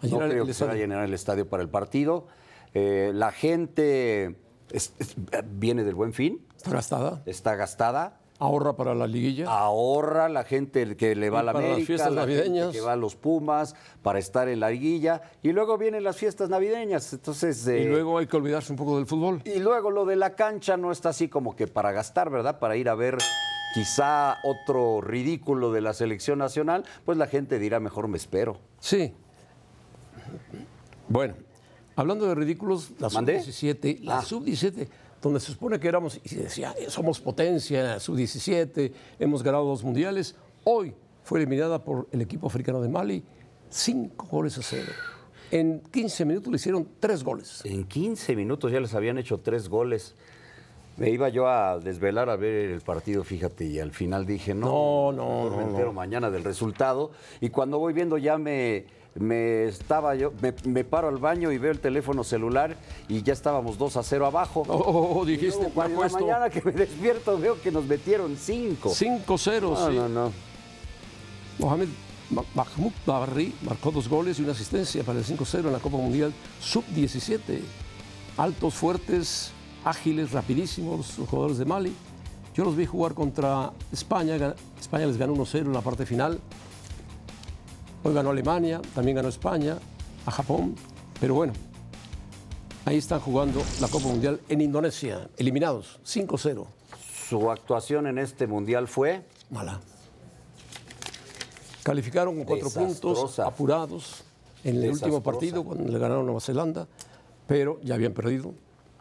A 0.04 0.08
No 0.08 0.20
creo 0.20 0.46
que 0.46 0.54
se 0.54 0.64
vaya 0.66 0.76
a 0.76 0.82
llenar 0.82 1.04
el 1.04 1.14
estadio 1.16 1.50
para 1.50 1.64
el 1.64 1.70
partido. 1.70 2.28
Eh, 2.76 3.12
la 3.16 3.32
gente 3.32 4.36
es- 4.72 4.94
es- 5.00 5.16
viene 5.58 5.84
del 5.84 5.96
buen 5.96 6.14
fin, 6.14 6.46
Está 6.56 6.70
gastada. 6.72 7.24
está 7.26 7.56
gastada. 7.56 8.20
Ahorra 8.40 8.76
para 8.76 8.94
la 8.96 9.08
liguilla. 9.08 9.46
Ahorra 9.50 10.28
la 10.30 10.44
gente 10.44 10.96
que 10.98 11.16
le 11.16 11.30
va 11.30 11.40
a 11.40 11.44
la 11.44 11.54
para 11.54 11.66
las 11.68 11.74
América, 11.76 11.88
fiestas 11.88 12.14
la 12.14 12.22
gente 12.26 12.38
navideñas. 12.50 12.72
que 12.74 12.82
va 12.82 12.94
a 12.94 12.96
los 12.96 13.16
Pumas 13.16 13.76
para 14.02 14.20
estar 14.20 14.50
en 14.50 14.60
la 14.60 14.70
liguilla 14.70 15.22
y 15.42 15.52
luego 15.54 15.78
vienen 15.78 16.04
las 16.04 16.18
fiestas 16.18 16.50
navideñas. 16.50 17.14
Entonces, 17.14 17.66
eh, 17.68 17.82
y 17.84 17.86
luego 17.86 18.18
hay 18.18 18.28
que 18.28 18.36
olvidarse 18.38 18.72
un 18.74 18.78
poco 18.78 18.98
del 18.98 19.06
fútbol. 19.06 19.42
y 19.46 19.60
luego 19.60 19.90
lo 19.92 20.06
de 20.06 20.16
la 20.18 20.36
cancha 20.36 20.76
no 20.78 20.92
está 20.92 21.10
así 21.10 21.28
como 21.30 21.56
que 21.56 21.68
para 21.68 21.92
gastar, 21.92 22.30
¿verdad? 22.30 22.60
Para 22.60 22.76
ir 22.76 22.90
a 22.90 22.96
ver 22.96 23.18
quizá 23.74 24.38
otro 24.44 25.02
ridículo 25.02 25.72
de 25.72 25.82
la 25.82 25.94
selección 25.94 26.40
nacional, 26.40 26.86
pues 27.06 27.18
la 27.18 27.28
gente 27.28 27.60
dirá, 27.60 27.80
mejor 27.80 28.08
me 28.08 28.18
espero. 28.18 28.58
Sí. 28.80 29.14
Bueno, 31.08 31.36
hablando 31.96 32.26
de 32.28 32.36
ridículos, 32.36 32.92
la 33.00 33.10
¿Mandé? 33.10 33.42
sub-17, 33.42 34.00
la 34.04 34.18
Ah. 34.20 34.22
sub-17, 34.22 34.88
donde 35.26 35.40
se 35.40 35.52
supone 35.52 35.80
que 35.80 35.88
éramos, 35.88 36.20
y 36.24 36.30
se 36.30 36.44
decía, 36.44 36.76
"Eh, 36.78 36.86
somos 36.90 37.20
potencia, 37.20 37.80
en 37.80 37.88
la 37.88 38.00
sub-17, 38.00 38.92
hemos 39.20 39.42
ganado 39.42 39.66
dos 39.66 39.84
mundiales, 39.84 40.36
hoy 40.64 40.94
fue 41.24 41.40
eliminada 41.40 41.84
por 41.84 42.08
el 42.12 42.22
equipo 42.22 42.46
africano 42.46 42.80
de 42.80 42.90
Mali, 42.90 43.24
cinco 43.70 44.28
goles 44.28 44.56
a 44.60 44.62
cero. 44.62 44.92
En 45.50 45.80
15 45.92 46.26
minutos 46.26 46.52
le 46.52 46.58
hicieron 46.58 46.88
tres 47.00 47.24
goles. 47.24 47.62
En 47.66 47.86
15 47.86 48.36
minutos 48.36 48.72
ya 48.72 48.80
les 48.80 48.94
habían 48.94 49.18
hecho 49.18 49.40
tres 49.40 49.68
goles. 49.68 50.14
Me 50.98 51.10
iba 51.10 51.28
yo 51.30 51.48
a 51.48 51.80
desvelar 51.80 52.30
a 52.30 52.36
ver 52.36 52.70
el 52.70 52.82
partido, 52.82 53.24
fíjate, 53.24 53.66
y 53.66 53.80
al 53.80 53.92
final 53.92 54.26
dije, 54.28 54.54
no, 54.54 55.12
No, 55.12 55.12
no, 55.12 55.44
mejor 55.46 55.58
me 55.58 55.64
no, 55.64 55.70
entero 55.72 55.88
no. 55.88 55.94
mañana 55.94 56.30
del 56.30 56.44
resultado. 56.44 57.12
Y 57.42 57.50
cuando 57.50 57.80
voy 57.80 57.94
viendo 57.94 58.18
ya 58.20 58.38
me, 58.38 58.86
me 59.16 59.66
estaba 59.66 60.14
yo, 60.16 60.34
me, 60.42 60.54
me 60.66 60.84
paro 60.84 61.08
al 61.08 61.18
baño 61.18 61.52
y 61.52 61.58
veo 61.58 61.72
el 61.72 61.80
teléfono 61.80 62.24
celular 62.24 62.76
y 63.08 63.22
ya 63.24 63.34
estábamos 63.34 63.78
2 63.78 63.98
a 63.98 64.04
0 64.04 64.26
abajo. 64.26 64.64
Oh, 64.68 64.74
oh, 64.76 65.20
oh, 65.20 65.26
dijiste, 65.26 65.58
luego, 65.60 65.74
cuando 65.74 66.02
la 66.02 66.10
mañana 66.10 66.50
que 66.50 66.62
me 66.62 66.72
despierto 66.74 67.38
veo 67.38 67.62
que 67.62 67.72
nos 67.72 67.86
metieron 67.86 68.36
5. 68.36 68.90
5-0, 68.90 69.62
No, 69.62 69.90
sí. 69.90 69.96
no, 69.96 70.10
no. 70.10 70.32
Mohamed 71.60 71.88
Ma- 72.32 72.44
Mahmoud 72.56 72.92
Barri 73.06 73.54
marcó 73.62 73.92
dos 73.92 74.10
goles 74.10 74.40
y 74.40 74.42
una 74.44 74.52
asistencia 74.52 75.04
para 75.04 75.20
el 75.20 75.26
5-0 75.26 75.60
en 75.68 75.72
la 75.72 75.80
Copa 75.80 75.98
Mundial 75.98 76.34
Sub-17. 76.60 77.60
Altos, 78.38 78.74
fuertes, 78.74 79.52
ágiles, 79.86 80.32
rapidísimos 80.34 81.18
los 81.18 81.30
jugadores 81.30 81.58
de 81.58 81.66
Mali. 81.66 81.94
Yo 82.54 82.66
los 82.66 82.76
vi 82.76 82.86
jugar 82.86 83.14
contra 83.14 83.72
España. 83.94 84.56
España 84.80 85.06
les 85.06 85.18
ganó 85.18 85.34
1-0 85.36 85.60
en 85.60 85.74
la 85.74 85.82
parte 85.82 86.06
final. 86.06 86.40
Hoy 88.06 88.14
ganó 88.14 88.30
Alemania, 88.30 88.82
también 88.94 89.16
ganó 89.16 89.30
España, 89.30 89.80
a 90.28 90.30
Japón. 90.30 90.76
Pero 91.20 91.34
bueno, 91.34 91.54
ahí 92.86 92.98
están 92.98 93.20
jugando 93.20 93.64
la 93.82 93.88
Copa 93.88 94.06
Mundial 94.06 94.40
en 94.48 94.62
Indonesia, 94.62 95.28
eliminados, 95.38 96.00
5-0. 96.06 96.68
Su 97.28 97.50
actuación 97.50 98.06
en 98.06 98.20
este 98.20 98.46
mundial 98.46 98.88
fue 98.88 99.24
Mala. 99.50 99.82
Calificaron 101.82 102.36
con 102.36 102.44
cuatro 102.46 102.70
puntos, 102.70 103.40
apurados 103.40 104.24
en 104.64 104.84
el 104.84 104.92
último 104.92 105.24
partido 105.24 105.64
cuando 105.64 105.92
le 105.92 105.98
ganaron 105.98 106.22
a 106.22 106.26
Nueva 106.26 106.42
Zelanda, 106.42 106.88
pero 107.48 107.80
ya 107.82 107.96
habían 107.96 108.14
perdido. 108.14 108.54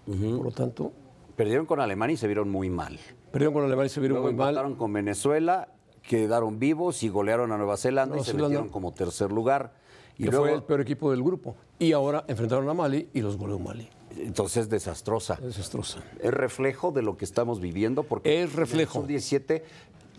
Por 0.07 0.45
lo 0.45 0.51
tanto, 0.51 0.93
Perdieron 1.37 1.67
con 1.67 1.81
Alemania 1.81 2.15
y 2.15 2.17
se 2.17 2.27
vieron 2.29 2.49
muy 2.49 2.71
mal. 2.71 2.99
perdieron 3.33 3.53
con 3.53 3.65
Alemania 3.65 3.87
y 3.87 3.91
se 3.91 4.01
vieron 4.01 4.15
Luego 4.17 4.29
muy 4.29 4.37
mal. 4.37 4.51
empataron 4.51 4.77
con 4.77 4.93
Venezuela, 4.93 5.69
quedaron 6.07 6.59
vivos 6.59 7.03
y 7.03 7.09
golearon 7.09 7.53
a 7.53 7.57
Nueva 7.57 7.77
Zelanda 7.77 8.15
Nueva 8.17 8.23
y 8.23 8.25
se 8.25 8.33
Zelanda. 8.33 8.49
metieron 8.49 8.69
como 8.71 8.93
tercer 8.93 9.33
lugar. 9.33 9.73
Y 10.17 10.25
que 10.25 10.31
luego, 10.31 10.45
fue 10.47 10.55
el 10.55 10.63
peor 10.63 10.81
equipo 10.81 11.11
del 11.11 11.23
grupo. 11.23 11.57
Y 11.79 11.93
ahora 11.93 12.25
enfrentaron 12.29 12.69
a 12.69 12.75
Mali 12.75 13.09
y 13.13 13.21
los 13.21 13.37
goleó 13.37 13.59
Mali. 13.59 13.89
entonces 14.17 14.69
desastrosa. 14.69 15.37
Desastrosa. 15.43 16.05
Es 16.21 16.33
reflejo 16.33 16.93
de 16.93 17.03
lo 17.03 17.17
que 17.17 17.25
estamos 17.25 17.61
viviendo 17.61 18.05
porque 18.05 18.43
Es 18.43 18.53
reflejo. 18.55 19.05
en 19.05 19.11
el 19.11 19.21
sub-17, 19.21 19.63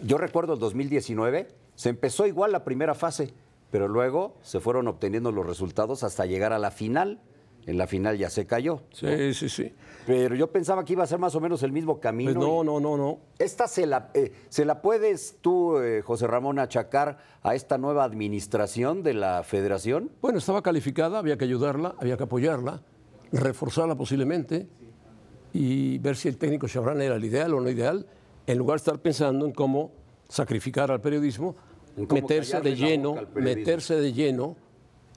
yo 0.04 0.18
recuerdo 0.18 0.54
el 0.54 0.60
2019, 0.60 1.48
se 1.76 1.90
empezó 1.90 2.26
igual 2.28 2.52
la 2.52 2.64
primera 2.66 2.94
fase, 2.94 3.34
pero 3.72 3.88
luego 3.88 4.36
se 4.42 4.60
fueron 4.60 4.88
obteniendo 4.90 5.32
los 5.32 5.46
resultados 5.46 6.04
hasta 6.04 6.26
llegar 6.26 6.52
a 6.52 6.60
la 6.60 6.72
final. 6.72 7.22
En 7.66 7.78
la 7.78 7.88
final 7.88 8.18
ya 8.18 8.30
se 8.30 8.46
cayó. 8.46 8.84
Sí, 8.92 9.34
sí, 9.34 9.50
sí. 9.50 9.74
Pero 10.06 10.36
yo 10.36 10.52
pensaba 10.52 10.86
que 10.86 10.94
iba 10.94 11.04
a 11.04 11.08
ser 11.08 11.18
más 11.18 11.34
o 11.34 11.42
menos 11.42 11.64
el 11.64 11.72
mismo 11.72 12.00
camino. 12.00 12.34
Pues 12.34 12.46
no, 12.46 12.64
no, 12.64 12.80
no, 12.80 12.96
no. 12.96 13.20
Esta 13.40 13.68
se 13.68 13.88
la, 13.88 14.12
eh, 14.14 14.32
se 14.50 14.66
la 14.66 14.82
puedes 14.82 15.38
tú, 15.42 15.80
eh, 15.80 16.04
José 16.04 16.28
Ramón, 16.28 16.60
achacar 16.60 17.18
a 17.42 17.56
esta 17.56 17.78
nueva 17.80 18.04
administración 18.04 19.02
de 19.02 19.16
la 19.16 19.42
federación. 19.44 20.12
Bueno, 20.22 20.38
estaba 20.38 20.62
calificada, 20.62 21.18
había 21.18 21.38
que 21.38 21.46
ayudarla, 21.46 21.96
había 22.00 22.18
que 22.18 22.24
apoyarla, 22.24 22.84
reforzarla 23.32 23.96
posiblemente 23.96 24.68
y 25.54 25.98
ver 26.00 26.18
si 26.18 26.28
el 26.28 26.38
técnico 26.38 26.68
Chabran 26.68 27.02
era 27.02 27.16
el 27.16 27.26
ideal 27.26 27.54
o 27.54 27.62
no 27.62 27.70
ideal, 27.70 28.06
en 28.46 28.58
lugar 28.58 28.76
de 28.76 28.82
estar 28.82 29.00
pensando 29.00 29.46
en 29.46 29.54
cómo 29.54 29.92
sacrificar 30.28 30.92
al 30.92 31.02
periodismo, 31.02 31.56
meterse 31.96 32.60
de 32.62 32.76
lleno, 32.76 33.16
meterse 33.34 33.96
de 33.96 34.14
lleno 34.14 34.56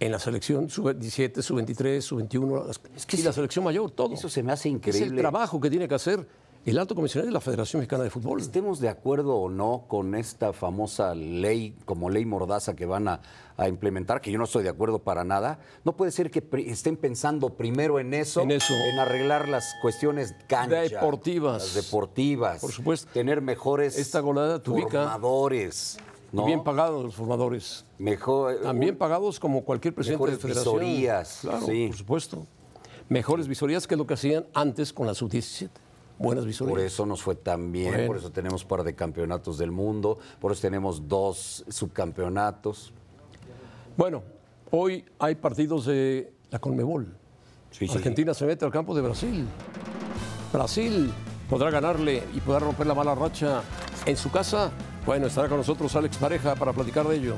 en 0.01 0.13
la 0.13 0.19
selección 0.19 0.69
sub-17, 0.71 1.43
sub-23, 1.43 2.01
sub-21 2.01 2.67
las- 2.67 2.79
que 2.79 3.17
y 3.17 3.23
la 3.23 3.33
selección 3.33 3.65
mayor, 3.65 3.91
todo. 3.91 4.15
Eso 4.15 4.29
se 4.29 4.43
me 4.43 4.53
hace 4.53 4.69
Es 4.69 4.73
el 4.73 4.77
increíble. 4.77 5.21
trabajo 5.21 5.61
que 5.61 5.71
tiene 5.71 5.89
que 5.89 5.95
hacer 5.95 6.27
el 6.67 6.79
alto 6.79 6.95
comisionado 6.95 7.27
de 7.29 7.33
la 7.33 7.41
Federación 7.41 7.81
Mexicana 7.81 8.05
de 8.05 8.11
Fútbol. 8.11 8.41
Estemos 8.41 8.79
de 8.79 8.89
acuerdo 8.91 9.37
o 9.37 9.49
no 9.49 9.85
con 9.89 10.15
esta 10.15 10.53
famosa 10.53 11.15
ley, 11.15 11.75
como 11.87 12.11
ley 12.11 12.27
mordaza 12.27 12.77
que 12.77 12.85
van 12.85 13.09
a, 13.09 13.21
a 13.57 13.69
implementar, 13.69 14.21
que 14.21 14.31
yo 14.31 14.39
no 14.39 14.45
estoy 14.45 14.65
de 14.65 14.69
acuerdo 14.69 14.99
para 14.99 15.25
nada, 15.25 15.61
no 15.85 15.97
puede 15.97 16.13
ser 16.13 16.31
que 16.31 16.45
estén 16.67 16.97
pensando 16.97 17.51
primero 17.51 17.99
en 17.99 18.13
eso, 18.13 18.43
En 18.43 18.51
eso. 18.51 18.75
en 18.75 18.99
arreglar 18.99 19.49
las 19.49 19.75
cuestiones 19.81 20.35
cancha, 20.47 20.81
Deportivas. 20.83 21.63
las 21.63 21.75
deportivas, 21.75 22.61
Por 22.61 22.71
supuesto. 22.73 23.11
tener 23.15 23.41
mejores 23.41 23.97
Esta 23.97 24.21
ubica. 24.23 25.17
¿No? 26.33 26.43
Y 26.43 26.47
bien 26.47 26.63
pagados 26.65 27.05
los 27.05 27.15
formadores. 27.15 27.85
mejor, 27.99 28.53
eh, 28.55 28.57
También 28.63 28.97
pagados 28.97 29.39
como 29.41 29.65
cualquier 29.65 29.95
presidente 29.95 30.25
de 30.25 30.31
Mejores 30.33 30.43
federación. 30.43 30.75
visorías, 30.81 31.39
Claro, 31.43 31.67
sí. 31.67 31.87
por 31.89 31.97
supuesto. 31.97 32.47
Mejores 33.09 33.49
visorías 33.49 33.87
que 33.87 33.97
lo 33.97 34.07
que 34.07 34.15
hacían 34.15 34.47
antes 34.55 34.93
con 34.93 35.07
la 35.07 35.15
sub-17. 35.15 35.71
Buenas 36.19 36.45
visorías. 36.45 36.73
Por 36.75 36.81
eso 36.85 37.07
nos 37.07 37.23
fue 37.23 37.37
tan 37.37 37.71
bien, 37.73 37.93
Bueno. 37.93 38.07
por 38.09 38.17
eso 38.17 38.31
tenemos 38.31 38.65
par 38.65 38.83
de 38.83 38.95
campeonatos 38.95 39.57
del 39.57 39.71
mundo, 39.71 40.19
por 40.41 40.53
eso 40.53 40.61
tenemos 40.63 41.07
dos 41.09 41.65
subcampeonatos. 41.69 42.93
Bueno, 43.97 44.23
hoy 44.71 45.05
hay 45.19 45.37
partidos 45.37 45.87
de 45.87 46.33
la 46.51 46.59
Conmebol. 46.59 47.17
Sí, 47.71 47.87
sí, 47.87 47.95
Argentina 47.97 48.35
se 48.35 48.47
mete 48.47 48.65
al 48.65 48.73
campo 48.73 48.95
de 48.95 49.03
Brasil. 49.03 49.47
Brasil 50.53 51.13
podrá 51.49 51.71
ganarle 51.71 52.23
y 52.35 52.41
podrá 52.41 52.61
romper 52.61 52.87
la 52.87 52.95
mala 52.95 53.15
racha 53.15 53.63
en 54.07 54.17
su 54.17 54.31
casa. 54.31 54.71
Bueno, 55.09 55.29
estará 55.29 55.49
con 55.49 55.57
nosotros 55.57 55.97
Alex 55.97 56.19
Pareja 56.19 56.55
para 56.55 56.75
platicar 56.75 57.09
de 57.09 57.17
ello. 57.17 57.37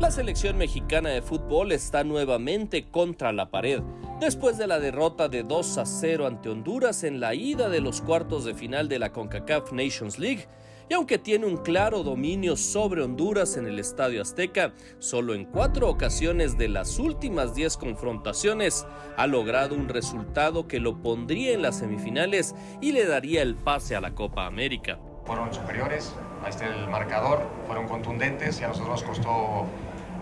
La 0.00 0.10
selección 0.10 0.56
mexicana 0.56 1.10
de 1.10 1.20
fútbol 1.20 1.70
está 1.70 2.02
nuevamente 2.02 2.88
contra 2.88 3.34
la 3.34 3.50
pared, 3.50 3.82
después 4.18 4.56
de 4.56 4.66
la 4.66 4.80
derrota 4.80 5.28
de 5.28 5.42
2 5.42 5.76
a 5.76 5.84
0 5.84 6.26
ante 6.26 6.48
Honduras 6.48 7.04
en 7.04 7.20
la 7.20 7.34
ida 7.34 7.68
de 7.68 7.82
los 7.82 8.00
cuartos 8.00 8.46
de 8.46 8.54
final 8.54 8.88
de 8.88 8.98
la 8.98 9.12
CONCACAF 9.12 9.72
Nations 9.72 10.18
League. 10.18 10.48
Y 10.92 10.94
aunque 10.94 11.16
tiene 11.16 11.46
un 11.46 11.56
claro 11.56 12.02
dominio 12.02 12.54
sobre 12.54 13.02
Honduras 13.02 13.56
en 13.56 13.66
el 13.66 13.78
Estadio 13.78 14.20
Azteca, 14.20 14.74
solo 14.98 15.32
en 15.32 15.46
cuatro 15.46 15.88
ocasiones 15.88 16.58
de 16.58 16.68
las 16.68 16.98
últimas 16.98 17.54
10 17.54 17.78
confrontaciones 17.78 18.86
ha 19.16 19.26
logrado 19.26 19.74
un 19.74 19.88
resultado 19.88 20.68
que 20.68 20.80
lo 20.80 21.00
pondría 21.00 21.54
en 21.54 21.62
las 21.62 21.78
semifinales 21.78 22.54
y 22.82 22.92
le 22.92 23.06
daría 23.06 23.40
el 23.40 23.54
pase 23.54 23.96
a 23.96 24.02
la 24.02 24.14
Copa 24.14 24.44
América. 24.44 24.98
fueron 25.24 25.54
superiores, 25.54 26.14
ahí 26.44 26.50
está 26.50 26.66
el 26.66 26.86
marcador, 26.90 27.40
fueron 27.66 27.88
contundentes 27.88 28.60
y 28.60 28.64
a 28.64 28.68
nosotros 28.68 29.00
nos 29.00 29.02
costó 29.02 29.64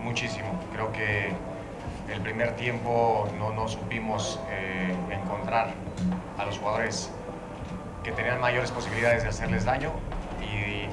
muchísimo. 0.01 0.57
Creo 0.71 0.93
que 0.93 1.33
el 2.13 2.21
primer 2.21 2.55
tiempo 2.55 3.27
no, 3.37 3.51
no 3.51 3.67
supimos 3.67 4.39
eh, 4.49 4.95
encontrar 5.11 5.73
a 6.37 6.45
los 6.45 6.57
jugadores 6.57 7.11
que 8.05 8.13
tenían 8.13 8.39
mayores 8.39 8.71
posibilidades 8.71 9.23
de 9.23 9.29
hacerles 9.29 9.65
daño 9.65 9.91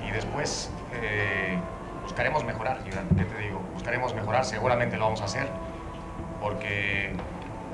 y, 0.08 0.10
después 0.10 0.70
eh, 0.94 1.58
buscaremos 2.02 2.44
mejorar, 2.44 2.82
¿qué 2.84 2.90
te 3.24 3.38
digo? 3.38 3.60
Buscaremos 3.74 4.14
mejorar, 4.14 4.44
seguramente 4.44 4.96
lo 4.96 5.04
vamos 5.04 5.20
a 5.20 5.24
hacer 5.24 5.48
porque 6.40 7.12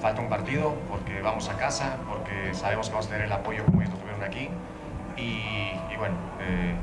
falta 0.00 0.20
un 0.20 0.28
partido, 0.28 0.74
porque 0.90 1.20
vamos 1.22 1.48
a 1.48 1.56
casa, 1.56 1.96
porque 2.08 2.54
sabemos 2.54 2.88
que 2.88 2.92
vamos 2.92 3.06
a 3.06 3.10
tener 3.10 3.26
el 3.26 3.32
apoyo 3.32 3.64
como 3.64 3.82
ellos 3.82 3.94
lo 3.94 4.00
tuvieron 4.00 4.22
aquí 4.24 4.48
y, 5.16 5.72
y 5.92 5.96
bueno, 5.96 6.16
eh, 6.40 6.74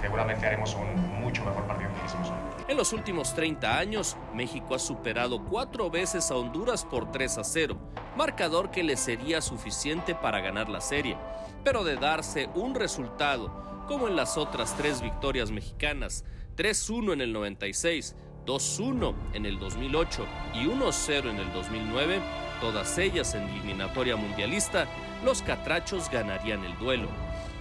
seguramente 0.00 0.46
haremos 0.46 0.74
un 0.74 1.20
mucho 1.20 1.44
mejor 1.44 1.64
partido 1.64 1.90
que 1.90 2.06
hicimos 2.06 2.30
hoy. 2.30 2.36
En 2.68 2.76
los 2.76 2.92
últimos 2.92 3.34
30 3.34 3.78
años, 3.78 4.16
México 4.34 4.74
ha 4.74 4.78
superado 4.78 5.44
cuatro 5.44 5.90
veces 5.90 6.30
a 6.30 6.36
Honduras 6.36 6.84
por 6.84 7.12
3 7.12 7.38
a 7.38 7.44
0, 7.44 7.76
marcador 8.16 8.70
que 8.70 8.82
le 8.82 8.96
sería 8.96 9.40
suficiente 9.40 10.14
para 10.14 10.40
ganar 10.40 10.68
la 10.68 10.80
serie. 10.80 11.16
Pero 11.62 11.84
de 11.84 11.96
darse 11.96 12.48
un 12.54 12.74
resultado, 12.74 13.50
como 13.86 14.08
en 14.08 14.16
las 14.16 14.36
otras 14.36 14.76
tres 14.76 15.00
victorias 15.00 15.50
mexicanas, 15.50 16.24
3-1 16.56 17.12
en 17.14 17.20
el 17.20 17.32
96, 17.32 18.16
2-1 18.44 19.14
en 19.34 19.46
el 19.46 19.58
2008 19.58 20.26
y 20.54 20.66
1-0 20.66 21.30
en 21.30 21.36
el 21.36 21.52
2009, 21.52 22.20
todas 22.60 22.98
ellas 22.98 23.34
en 23.34 23.42
eliminatoria 23.42 24.16
mundialista, 24.16 24.86
los 25.24 25.42
catrachos 25.42 26.10
ganarían 26.10 26.64
el 26.64 26.76
duelo. 26.78 27.08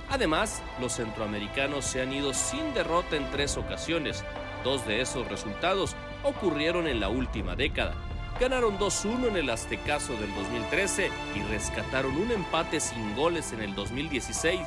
Además, 0.10 0.62
los 0.80 0.94
centroamericanos 0.94 1.86
se 1.86 2.02
han 2.02 2.14
ido 2.14 2.34
sin 2.34 2.74
derrota 2.74 3.16
en 3.16 3.30
tres 3.32 3.58
ocasiones. 3.58 4.24
Dos 4.64 4.86
de 4.86 5.02
esos 5.02 5.28
resultados 5.28 5.96
ocurrieron 6.24 6.88
en 6.88 7.00
la 7.00 7.10
última 7.10 7.56
década. 7.56 7.96
Ganaron 8.40 8.78
2-1 8.78 9.30
en 9.30 9.38
el 9.38 9.50
Aztecaso 9.50 10.14
del 10.14 10.34
2013 10.36 11.10
y 11.36 11.42
rescataron 11.52 12.16
un 12.18 12.32
empate 12.32 12.80
sin 12.80 13.16
goles 13.16 13.52
en 13.54 13.62
el 13.62 13.74
2016 13.74 14.60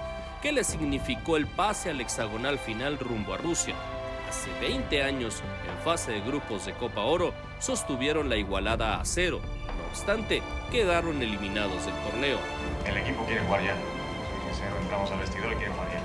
que 0.42 0.52
les 0.52 0.66
significó 0.66 1.36
el 1.36 1.46
pase 1.46 1.90
al 1.90 2.00
hexagonal 2.00 2.58
final 2.58 2.98
rumbo 2.98 3.34
a 3.34 3.38
Rusia. 3.38 3.74
Hace 4.28 4.50
20 4.60 5.02
años, 5.02 5.42
en 5.68 5.84
fase 5.84 6.12
de 6.12 6.20
grupos 6.20 6.66
de 6.66 6.74
Copa 6.74 7.00
Oro, 7.00 7.32
sostuvieron 7.58 8.28
la 8.28 8.36
igualada 8.36 9.00
a 9.00 9.04
cero. 9.04 9.40
No 9.66 9.84
obstante, 9.90 10.42
quedaron 10.70 11.20
eliminados 11.22 11.86
del 11.86 11.94
torneo. 11.94 12.38
El 12.84 12.98
equipo 12.98 13.24
quiere 13.24 13.40
jugar 13.42 13.62
ya, 13.64 13.74
entramos 14.82 15.10
al 15.10 15.18
vestidor 15.18 15.52
y 15.52 15.56
quiere 15.56 15.72
jugar 15.72 15.88
ya. 15.92 16.02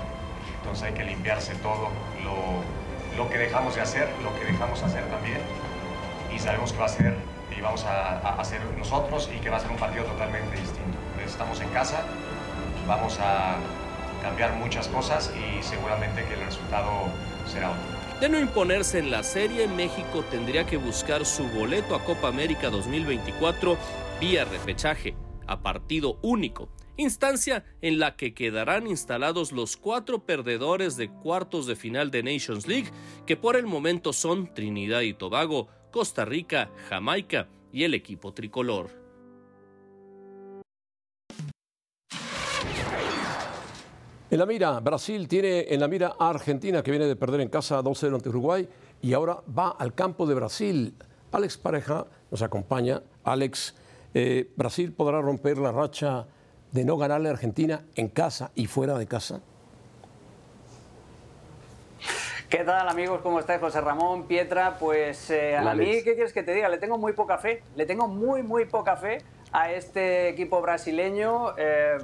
Entonces 0.58 0.84
hay 0.84 0.94
que 0.94 1.04
limpiarse 1.04 1.54
todo 1.56 1.90
lo, 2.24 3.22
lo 3.22 3.30
que 3.30 3.38
dejamos 3.38 3.74
de 3.74 3.82
hacer, 3.82 4.08
lo 4.22 4.34
que 4.38 4.46
dejamos 4.46 4.82
hacer 4.82 5.04
también. 5.10 5.38
Y 6.34 6.38
sabemos 6.38 6.72
que 6.72 6.78
va 6.78 6.86
a 6.86 6.88
ser, 6.88 7.14
y 7.56 7.60
vamos 7.60 7.84
a, 7.84 8.18
a 8.18 8.40
hacer 8.40 8.60
nosotros, 8.78 9.30
y 9.34 9.38
que 9.38 9.50
va 9.50 9.58
a 9.58 9.60
ser 9.60 9.70
un 9.70 9.76
partido 9.76 10.04
totalmente 10.04 10.58
distinto. 10.58 10.98
Estamos 11.24 11.60
en 11.60 11.68
casa, 11.68 12.02
vamos 12.88 13.18
a 13.20 13.56
cambiar 14.24 14.56
muchas 14.56 14.88
cosas 14.88 15.30
y 15.36 15.62
seguramente 15.62 16.24
que 16.24 16.32
el 16.32 16.40
resultado 16.40 16.90
será 17.46 17.72
otro. 17.72 17.82
De 18.20 18.28
no 18.30 18.40
imponerse 18.40 18.98
en 18.98 19.10
la 19.10 19.22
serie, 19.22 19.68
México 19.68 20.24
tendría 20.30 20.64
que 20.64 20.78
buscar 20.78 21.26
su 21.26 21.46
boleto 21.48 21.94
a 21.94 22.02
Copa 22.02 22.28
América 22.28 22.70
2024 22.70 23.76
vía 24.18 24.46
repechaje, 24.46 25.14
a 25.46 25.60
partido 25.60 26.18
único, 26.22 26.70
instancia 26.96 27.66
en 27.82 27.98
la 27.98 28.16
que 28.16 28.32
quedarán 28.32 28.86
instalados 28.86 29.52
los 29.52 29.76
cuatro 29.76 30.24
perdedores 30.24 30.96
de 30.96 31.10
cuartos 31.10 31.66
de 31.66 31.76
final 31.76 32.10
de 32.10 32.22
Nations 32.22 32.66
League, 32.66 32.90
que 33.26 33.36
por 33.36 33.56
el 33.56 33.66
momento 33.66 34.14
son 34.14 34.54
Trinidad 34.54 35.02
y 35.02 35.12
Tobago, 35.12 35.68
Costa 35.90 36.24
Rica, 36.24 36.70
Jamaica 36.88 37.48
y 37.72 37.84
el 37.84 37.92
equipo 37.92 38.32
tricolor. 38.32 39.03
En 44.34 44.40
la 44.40 44.46
mira, 44.46 44.80
Brasil 44.80 45.28
tiene 45.28 45.72
en 45.72 45.78
la 45.78 45.86
mira 45.86 46.16
a 46.18 46.30
Argentina, 46.30 46.82
que 46.82 46.90
viene 46.90 47.06
de 47.06 47.14
perder 47.14 47.40
en 47.40 47.48
casa 47.48 47.80
2-0 47.80 48.16
ante 48.16 48.30
Uruguay, 48.30 48.68
y 49.00 49.12
ahora 49.12 49.38
va 49.56 49.76
al 49.78 49.94
campo 49.94 50.26
de 50.26 50.34
Brasil. 50.34 50.92
Alex 51.30 51.56
Pareja 51.56 52.04
nos 52.32 52.42
acompaña. 52.42 53.00
Alex, 53.22 53.76
Eh, 54.12 54.50
¿Brasil 54.56 54.92
podrá 54.92 55.20
romper 55.20 55.58
la 55.58 55.70
racha 55.70 56.26
de 56.72 56.84
no 56.84 56.96
ganarle 56.96 57.28
a 57.28 57.32
Argentina 57.32 57.84
en 57.94 58.08
casa 58.08 58.50
y 58.56 58.66
fuera 58.66 58.98
de 58.98 59.06
casa? 59.06 59.40
¿Qué 62.48 62.64
tal 62.64 62.88
amigos? 62.88 63.20
¿Cómo 63.22 63.38
estáis? 63.38 63.60
José 63.60 63.80
Ramón, 63.80 64.26
Pietra, 64.26 64.78
pues 64.80 65.30
eh, 65.30 65.56
a 65.56 65.74
mí, 65.76 66.02
¿qué 66.02 66.14
quieres 66.14 66.32
que 66.32 66.42
te 66.42 66.54
diga? 66.54 66.68
Le 66.68 66.78
tengo 66.78 66.98
muy 66.98 67.12
poca 67.12 67.38
fe, 67.38 67.62
le 67.76 67.86
tengo 67.86 68.08
muy, 68.08 68.42
muy 68.42 68.64
poca 68.64 68.96
fe 68.96 69.18
a 69.52 69.70
este 69.70 70.28
equipo 70.28 70.60
brasileño. 70.60 71.56
Eh, 71.56 71.98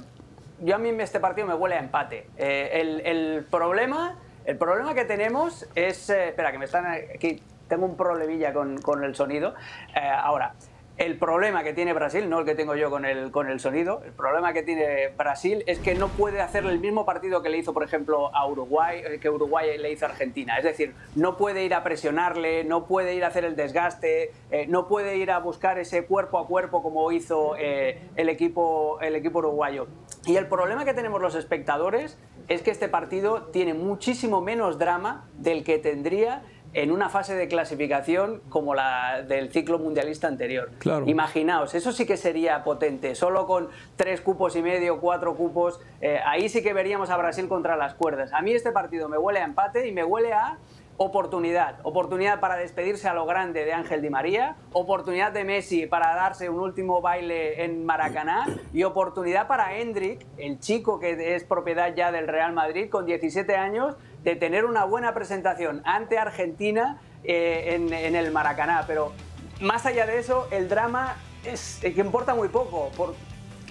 yo 0.61 0.75
a 0.75 0.77
mí 0.77 0.89
este 0.99 1.19
partido 1.19 1.47
me 1.47 1.53
huele 1.53 1.75
a 1.75 1.79
empate. 1.79 2.27
Eh, 2.37 3.01
el, 3.05 3.45
problema, 3.45 4.17
el 4.45 4.57
problema 4.57 4.93
que 4.93 5.05
tenemos 5.05 5.67
es... 5.75 6.09
espera, 6.09 6.51
que 6.51 6.57
me 6.57 6.65
están 6.65 6.85
aquí... 6.85 7.41
Tengo 7.67 7.85
un 7.85 7.95
problemilla 7.95 8.51
con, 8.51 8.81
con 8.81 9.01
el 9.05 9.15
sonido. 9.15 9.55
ahora, 9.95 10.55
el 10.97 11.17
problema 11.17 11.63
que 11.63 11.73
tiene 11.73 11.93
Brasil, 11.93 12.29
no 12.29 12.39
el 12.39 12.45
que 12.45 12.53
tengo 12.53 12.75
yo 12.75 12.89
con 12.89 13.05
el, 13.05 13.31
con 13.31 13.49
el 13.49 13.59
sonido, 13.59 14.01
el 14.05 14.11
problema 14.11 14.53
que 14.53 14.61
tiene 14.61 15.07
Brasil 15.17 15.63
es 15.65 15.79
que 15.79 15.95
no 15.95 16.09
puede 16.09 16.41
hacer 16.41 16.65
el 16.65 16.79
mismo 16.79 17.05
partido 17.05 17.41
que 17.41 17.49
le 17.49 17.57
hizo, 17.57 17.73
por 17.73 17.83
ejemplo, 17.83 18.35
a 18.35 18.45
Uruguay, 18.47 19.01
eh, 19.03 19.19
que 19.19 19.29
Uruguay 19.29 19.77
le 19.77 19.91
hizo 19.91 20.05
a 20.05 20.09
Argentina. 20.09 20.57
Es 20.57 20.63
decir, 20.63 20.93
no 21.15 21.37
puede 21.37 21.63
ir 21.63 21.73
a 21.73 21.83
presionarle, 21.83 22.63
no 22.65 22.85
puede 22.85 23.15
ir 23.15 23.23
a 23.23 23.27
hacer 23.27 23.45
el 23.45 23.55
desgaste, 23.55 24.31
eh, 24.51 24.67
no 24.67 24.87
puede 24.87 25.17
ir 25.17 25.31
a 25.31 25.39
buscar 25.39 25.79
ese 25.79 26.05
cuerpo 26.05 26.37
a 26.37 26.45
cuerpo 26.45 26.83
como 26.83 27.11
hizo 27.11 27.55
eh, 27.57 28.01
el, 28.15 28.29
equipo, 28.29 28.99
el 29.01 29.15
equipo 29.15 29.39
uruguayo. 29.39 29.87
Y 30.25 30.35
el 30.35 30.47
problema 30.47 30.85
que 30.85 30.93
tenemos 30.93 31.21
los 31.21 31.35
espectadores 31.35 32.19
es 32.47 32.61
que 32.61 32.71
este 32.71 32.89
partido 32.89 33.43
tiene 33.45 33.73
muchísimo 33.73 34.41
menos 34.41 34.77
drama 34.77 35.27
del 35.37 35.63
que 35.63 35.79
tendría 35.79 36.43
en 36.73 36.91
una 36.91 37.09
fase 37.09 37.35
de 37.35 37.47
clasificación 37.47 38.41
como 38.49 38.73
la 38.75 39.23
del 39.23 39.51
ciclo 39.51 39.79
mundialista 39.79 40.27
anterior. 40.27 40.71
Imaginaos, 41.07 41.75
eso 41.75 41.91
sí 41.91 42.05
que 42.05 42.17
sería 42.17 42.63
potente, 42.63 43.15
solo 43.15 43.45
con 43.45 43.69
tres 43.95 44.21
cupos 44.21 44.55
y 44.55 44.61
medio, 44.61 44.99
cuatro 44.99 45.35
cupos, 45.35 45.79
eh, 45.99 46.19
ahí 46.25 46.49
sí 46.49 46.63
que 46.63 46.73
veríamos 46.73 47.09
a 47.09 47.17
Brasil 47.17 47.47
contra 47.47 47.75
las 47.75 47.93
cuerdas. 47.95 48.31
A 48.33 48.41
mí 48.41 48.51
este 48.53 48.71
partido 48.71 49.09
me 49.09 49.17
huele 49.17 49.39
a 49.39 49.45
empate 49.45 49.87
y 49.87 49.91
me 49.91 50.03
huele 50.03 50.33
a 50.33 50.57
oportunidad, 50.97 51.79
oportunidad 51.83 52.39
para 52.39 52.57
despedirse 52.57 53.07
a 53.07 53.13
lo 53.13 53.25
grande 53.25 53.65
de 53.65 53.73
Ángel 53.73 54.01
Di 54.03 54.09
María, 54.11 54.55
oportunidad 54.71 55.31
de 55.31 55.43
Messi 55.43 55.87
para 55.87 56.15
darse 56.15 56.47
un 56.47 56.59
último 56.59 57.01
baile 57.01 57.63
en 57.63 57.85
Maracaná 57.85 58.45
y 58.71 58.83
oportunidad 58.83 59.47
para 59.47 59.77
Hendrik, 59.77 60.25
el 60.37 60.59
chico 60.59 60.99
que 60.99 61.35
es 61.35 61.43
propiedad 61.43 61.95
ya 61.95 62.11
del 62.11 62.27
Real 62.27 62.53
Madrid 62.53 62.89
con 62.89 63.05
17 63.07 63.55
años, 63.55 63.95
de 64.23 64.35
tener 64.35 64.65
una 64.65 64.85
buena 64.85 65.13
presentación 65.13 65.81
ante 65.85 66.17
Argentina 66.17 66.99
eh, 67.23 67.75
en, 67.75 68.15
el 68.15 68.31
Maracaná. 68.31 68.83
Pero 68.87 69.13
más 69.59 69.85
allá 69.85 70.05
de 70.05 70.19
eso, 70.19 70.47
el 70.51 70.69
drama 70.69 71.15
es 71.43 71.79
que 71.81 71.89
importa 72.01 72.35
muy 72.35 72.49
poco. 72.49 72.91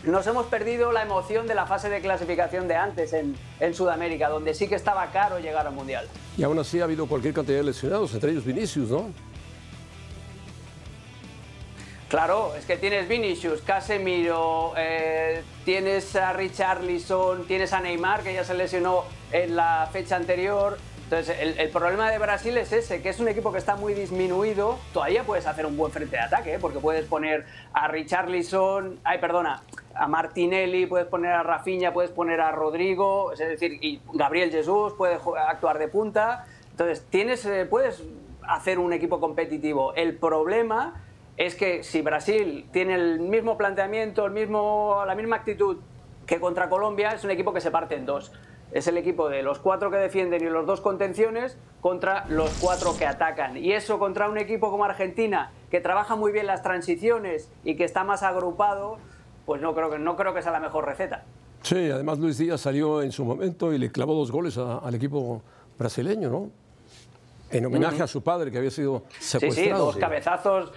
nos 0.04 0.26
hemos 0.26 0.46
perdido 0.46 0.92
la 0.92 1.02
emoción 1.02 1.46
de 1.46 1.54
la 1.54 1.66
fase 1.66 1.88
de 1.88 2.00
clasificación 2.00 2.68
de 2.68 2.74
antes 2.74 3.12
en, 3.12 3.36
en, 3.60 3.74
Sudamérica, 3.74 4.28
donde 4.28 4.54
sí 4.54 4.68
que 4.68 4.74
estaba 4.74 5.06
caro 5.12 5.38
llegar 5.38 5.66
al 5.66 5.74
Mundial. 5.74 6.08
Y 6.36 6.42
aún 6.42 6.58
así 6.58 6.80
ha 6.80 6.84
habido 6.84 7.06
cualquier 7.06 7.34
cantidad 7.34 7.58
de 7.58 7.64
lesionados, 7.64 8.14
entre 8.14 8.32
ellos 8.32 8.44
Vinicius, 8.44 8.90
¿no? 8.90 9.10
Claro, 12.10 12.56
es 12.56 12.66
que 12.66 12.76
tienes 12.76 13.06
Vinicius, 13.06 13.62
Casemiro, 13.62 14.72
eh, 14.76 15.44
tienes 15.64 16.16
a 16.16 16.32
Richarlison, 16.32 17.46
tienes 17.46 17.72
a 17.72 17.78
Neymar, 17.78 18.24
que 18.24 18.34
ya 18.34 18.42
se 18.42 18.52
lesionó 18.52 19.04
en 19.30 19.54
la 19.54 19.88
fecha 19.92 20.16
anterior. 20.16 20.76
Entonces, 21.04 21.36
el, 21.56 21.68
problema 21.68 22.10
de 22.10 22.18
Brasil 22.18 22.56
es 22.58 22.72
ese, 22.72 23.00
que 23.00 23.10
es 23.10 23.20
un 23.20 23.28
equipo 23.28 23.52
que 23.52 23.58
está 23.58 23.76
muy 23.76 23.94
disminuido. 23.94 24.80
Todavía 24.92 25.22
puedes 25.22 25.46
hacer 25.46 25.64
un 25.66 25.76
buen 25.76 25.92
frente 25.92 26.16
de 26.16 26.22
ataque, 26.22 26.54
¿eh? 26.54 26.58
porque 26.60 26.80
puedes 26.80 27.06
poner 27.06 27.46
a 27.72 27.86
Richarlison, 27.86 28.98
ay, 29.04 29.18
perdona, 29.18 29.62
a 29.94 30.08
Martinelli, 30.08 30.86
puedes 30.86 31.06
poner 31.06 31.30
a 31.30 31.44
Rafinha, 31.44 31.92
puedes 31.92 32.10
poner 32.10 32.40
a 32.40 32.50
Rodrigo, 32.50 33.30
es 33.30 33.38
decir, 33.38 33.78
y 33.80 34.00
Gabriel 34.14 34.50
Jesús 34.50 34.94
puede 34.94 35.20
actuar 35.46 35.78
de 35.78 35.86
punta. 35.86 36.44
Entonces, 36.72 37.06
tienes, 37.08 37.46
eh, 37.46 37.66
puedes 37.70 38.02
hacer 38.42 38.80
un 38.80 38.92
equipo 38.92 39.20
competitivo. 39.20 39.94
El 39.94 40.16
problema 40.16 41.04
es 41.40 41.54
que 41.54 41.82
si 41.82 42.02
Brasil 42.02 42.66
tiene 42.70 42.94
el 42.94 43.18
mismo 43.18 43.56
planteamiento, 43.56 44.26
el 44.26 44.32
mismo, 44.32 45.02
la 45.06 45.14
misma 45.14 45.36
actitud 45.36 45.78
que 46.26 46.38
contra 46.38 46.68
Colombia, 46.68 47.12
es 47.12 47.24
un 47.24 47.30
equipo 47.30 47.54
que 47.54 47.62
se 47.62 47.70
parte 47.70 47.94
en 47.94 48.04
dos. 48.04 48.30
Es 48.72 48.86
el 48.88 48.98
equipo 48.98 49.30
de 49.30 49.42
los 49.42 49.58
cuatro 49.58 49.90
que 49.90 49.96
defienden 49.96 50.44
y 50.44 50.50
los 50.50 50.66
dos 50.66 50.82
contenciones 50.82 51.56
contra 51.80 52.26
los 52.28 52.50
cuatro 52.60 52.94
que 52.94 53.06
atacan. 53.06 53.56
Y 53.56 53.72
eso 53.72 53.98
contra 53.98 54.28
un 54.28 54.36
equipo 54.36 54.70
como 54.70 54.84
Argentina, 54.84 55.50
que 55.70 55.80
trabaja 55.80 56.14
muy 56.14 56.30
bien 56.30 56.46
las 56.46 56.62
transiciones 56.62 57.50
y 57.64 57.74
que 57.74 57.84
está 57.84 58.04
más 58.04 58.22
agrupado, 58.22 58.98
pues 59.46 59.62
no 59.62 59.74
creo 59.74 59.88
que, 59.88 59.98
no 59.98 60.16
creo 60.16 60.34
que 60.34 60.42
sea 60.42 60.52
la 60.52 60.60
mejor 60.60 60.84
receta. 60.84 61.24
Sí, 61.62 61.90
además 61.90 62.18
Luis 62.18 62.36
Díaz 62.36 62.60
salió 62.60 63.00
en 63.00 63.12
su 63.12 63.24
momento 63.24 63.72
y 63.72 63.78
le 63.78 63.90
clavó 63.90 64.14
dos 64.14 64.30
goles 64.30 64.58
al 64.58 64.94
equipo 64.94 65.40
brasileño, 65.78 66.28
¿no? 66.28 66.50
En 67.50 67.64
homenaje 67.64 68.02
a 68.02 68.06
su 68.06 68.22
padre 68.22 68.50
que 68.50 68.58
había 68.58 68.70
sido 68.70 69.04
secuestrado. 69.18 69.54
Sí, 69.54 69.62
sí, 69.62 69.70
dos 69.70 69.96
cabezazos 69.96 70.72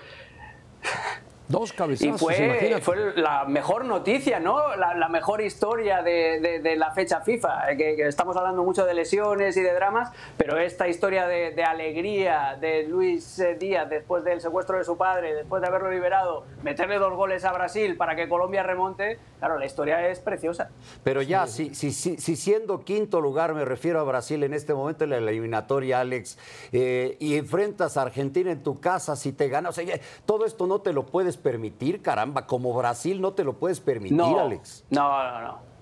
Dos 1.49 1.73
cabezazos, 1.73 2.21
y 2.21 2.25
fue, 2.25 2.82
fue 2.82 3.17
la 3.17 3.43
mejor 3.45 3.84
noticia, 3.84 4.39
¿no? 4.39 4.75
La, 4.77 5.10
mejor 5.10 5.41
historia 5.41 6.01
de, 6.01 6.75
la 6.77 6.91
fecha 6.91 7.19
FIFA. 7.19 7.71
Eh, 7.71 7.77
que, 7.77 8.08
estamos 8.08 8.38
hablando 8.38 8.63
mucho 8.63 8.86
de 8.86 8.93
lesiones 8.93 9.58
y 9.58 9.62
de 9.62 9.73
dramas, 9.73 10.12
pero 10.38 10.58
esta 10.58 10.88
historia 10.88 11.27
de, 11.27 11.63
alegría 11.63 12.58
de 12.60 12.84
Luis 12.84 13.39
eh, 13.39 13.56
Díaz 13.56 13.89
después 13.89 14.23
del 14.23 14.39
secuestro 14.39 14.77
de 14.77 14.86
su 14.86 14.95
padre, 14.95 15.36
después 15.36 15.62
de 15.62 15.67
haberlo 15.67 15.91
liberado, 15.91 16.45
meterle 16.63 16.97
dos 16.97 17.13
goles 17.13 17.43
a 17.43 17.51
Brasil 17.51 17.97
para 17.97 18.15
que 18.15 18.29
Colombia 18.29 18.63
remonte, 18.63 19.19
claro, 19.39 19.60
la 19.60 19.65
historia 19.65 20.08
es 20.10 20.19
preciosa. 20.19 20.69
Pero 21.03 21.21
ya, 21.21 21.47
si, 21.47 21.75
si, 21.75 21.91
si, 21.91 22.17
siendo 22.36 22.86
quinto 22.86 23.19
lugar, 23.19 23.53
me 23.53 23.65
refiero 23.65 23.99
a 23.99 24.03
Brasil 24.03 24.43
en 24.43 24.53
este 24.53 24.73
momento 24.73 25.03
en 25.03 25.10
la 25.10 25.17
eliminatoria, 25.17 25.99
Alex, 25.99 26.38
eh, 26.71 27.17
y 27.19 27.36
enfrentas 27.36 27.97
a 27.97 28.03
Argentina 28.03 28.51
en 28.51 28.63
tu 28.63 28.79
casa, 28.79 29.17
si 29.17 29.34
te 29.34 29.49
ganas, 29.49 29.77
o 29.77 29.82
sea, 29.82 29.99
todo 30.25 30.45
esto 30.45 30.67
no 30.67 30.79
te 30.79 30.93
lo 30.93 31.06
puedes 31.06 31.38
permitir, 31.43 32.01
caramba. 32.01 32.47
Como 32.47 32.73
Brasil 32.73 33.21
no 33.21 33.34
te 33.34 33.43
lo 33.43 33.53
puedes 33.53 33.79
permitir, 33.79 34.19
Alex. 34.19 34.86
No, 34.89 35.23
no, 35.23 35.41
no. 35.41 35.73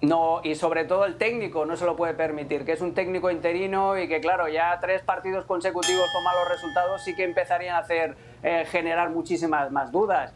No, 0.00 0.40
y 0.44 0.54
sobre 0.54 0.84
todo 0.84 1.04
el 1.06 1.16
técnico 1.16 1.66
no 1.66 1.76
se 1.76 1.84
lo 1.84 1.96
puede 1.96 2.14
permitir, 2.14 2.64
que 2.64 2.70
es 2.70 2.80
un 2.80 2.94
técnico 2.94 3.32
interino 3.32 3.98
y 3.98 4.06
que, 4.06 4.20
claro, 4.20 4.46
ya 4.46 4.78
tres 4.80 5.02
partidos 5.02 5.44
consecutivos 5.44 6.08
con 6.12 6.22
malos 6.22 6.48
resultados 6.48 7.02
sí 7.02 7.16
que 7.16 7.24
empezarían 7.24 7.74
a 7.74 7.78
hacer 7.78 8.16
eh, 8.44 8.64
generar 8.70 9.10
muchísimas 9.10 9.72
más 9.72 9.90
dudas. 9.90 10.32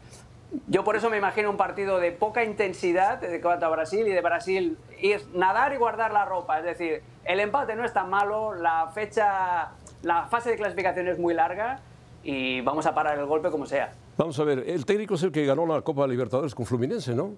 Yo 0.67 0.83
por 0.83 0.97
eso 0.97 1.09
me 1.09 1.17
imagino 1.17 1.49
un 1.49 1.55
partido 1.55 1.99
de 1.99 2.11
poca 2.11 2.43
intensidad 2.43 3.19
de 3.19 3.39
cuanto 3.39 3.65
a 3.65 3.69
Brasil 3.69 4.05
y 4.05 4.11
de 4.11 4.21
Brasil 4.21 4.77
ir 4.99 5.25
nadar 5.33 5.71
y 5.71 5.77
guardar 5.77 6.11
la 6.11 6.25
ropa. 6.25 6.59
Es 6.59 6.65
decir, 6.65 7.01
el 7.23 7.39
empate 7.39 7.75
no 7.75 7.85
es 7.85 7.93
tan 7.93 8.09
malo, 8.09 8.53
la 8.53 8.91
fecha, 8.93 9.71
la 10.01 10.25
fase 10.25 10.51
de 10.51 10.57
clasificación 10.57 11.07
es 11.07 11.17
muy 11.17 11.33
larga 11.33 11.79
y 12.23 12.61
vamos 12.61 12.85
a 12.85 12.93
parar 12.93 13.19
el 13.19 13.25
golpe 13.25 13.49
como 13.49 13.65
sea. 13.65 13.93
Vamos 14.17 14.39
a 14.39 14.43
ver, 14.43 14.63
el 14.67 14.85
técnico 14.85 15.15
es 15.15 15.23
el 15.23 15.31
que 15.31 15.45
ganó 15.45 15.65
la 15.65 15.81
Copa 15.81 16.07
Libertadores 16.07 16.55
con 16.55 16.65
Fluminense, 16.65 17.13
¿no? 17.13 17.33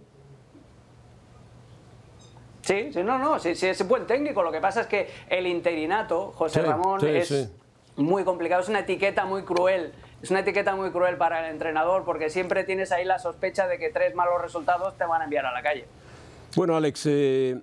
Sí, 2.62 2.92
sí, 2.92 3.04
no, 3.04 3.20
no, 3.20 3.38
sí, 3.40 3.56
sí, 3.56 3.68
es 3.68 3.88
buen 3.88 4.08
técnico. 4.08 4.42
Lo 4.42 4.52
que 4.52 4.60
pasa 4.60 4.82
es 4.82 4.88
que 4.88 5.08
el 5.30 5.46
interinato, 5.46 6.32
José 6.32 6.64
Ramón, 6.64 7.06
es 7.06 7.52
muy 7.96 8.24
complicado, 8.24 8.62
es 8.62 8.70
una 8.70 8.80
etiqueta 8.80 9.26
muy 9.26 9.44
cruel. 9.44 9.94
Es 10.22 10.32
una 10.32 10.40
etiqueta 10.40 10.76
muy 10.76 10.90
cruel 10.90 11.18
para 11.18 11.46
el 11.46 11.54
entrenador 11.54 12.04
porque 12.04 12.32
siempre 12.32 12.64
tienes 12.64 12.92
ahí 12.92 13.06
la 13.06 13.20
sospecha 13.20 13.68
de 13.68 13.78
que 13.78 13.90
tres 13.90 14.16
malos 14.16 14.42
resultados 14.42 14.98
te 14.98 15.06
van 15.06 15.22
a 15.22 15.26
enviar 15.26 15.46
a 15.46 15.52
la 15.52 15.62
calle. 15.62 15.86
Bueno, 16.56 16.76
Alex, 16.76 17.06
eh, 17.06 17.62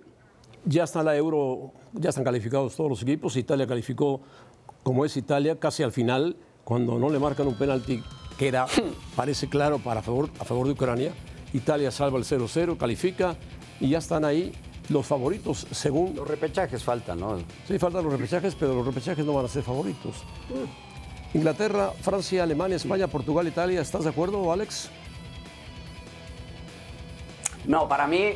ya 0.64 0.84
está 0.84 1.02
la 1.02 1.16
Euro, 1.16 1.72
ya 1.92 2.10
están 2.10 2.22
calificados 2.22 2.76
todos 2.76 2.90
los 2.90 3.02
equipos. 3.02 3.36
Italia 3.36 3.66
calificó 3.66 4.20
como 4.84 5.04
es 5.04 5.16
Italia 5.16 5.58
casi 5.58 5.82
al 5.82 5.90
final 5.90 6.36
cuando 6.64 6.98
no 6.98 7.10
le 7.10 7.18
marcan 7.18 7.46
un 7.46 7.54
penalti 7.54 8.02
que 8.38 8.48
era, 8.48 8.66
parece 9.16 9.48
claro, 9.48 9.78
para 9.78 10.02
favor, 10.02 10.30
a 10.38 10.44
favor 10.44 10.66
de 10.66 10.72
Ucrania. 10.72 11.12
Italia 11.52 11.90
salva 11.90 12.18
el 12.18 12.24
0-0, 12.24 12.76
califica 12.76 13.36
y 13.80 13.90
ya 13.90 13.98
están 13.98 14.24
ahí 14.24 14.52
los 14.88 15.06
favoritos 15.06 15.66
según... 15.70 16.14
Los 16.16 16.26
repechajes 16.26 16.82
faltan, 16.82 17.20
¿no? 17.20 17.38
Sí, 17.66 17.78
faltan 17.78 18.04
los 18.04 18.12
repechajes, 18.12 18.54
pero 18.54 18.74
los 18.74 18.86
repechajes 18.86 19.24
no 19.24 19.34
van 19.34 19.44
a 19.44 19.48
ser 19.48 19.62
favoritos. 19.62 20.16
Inglaterra, 21.34 21.92
Francia, 22.00 22.42
Alemania, 22.42 22.76
España, 22.76 23.06
Portugal, 23.06 23.46
Italia, 23.46 23.80
¿estás 23.80 24.04
de 24.04 24.10
acuerdo, 24.10 24.52
Alex? 24.52 24.90
No, 27.66 27.88
para 27.88 28.06
mí 28.06 28.34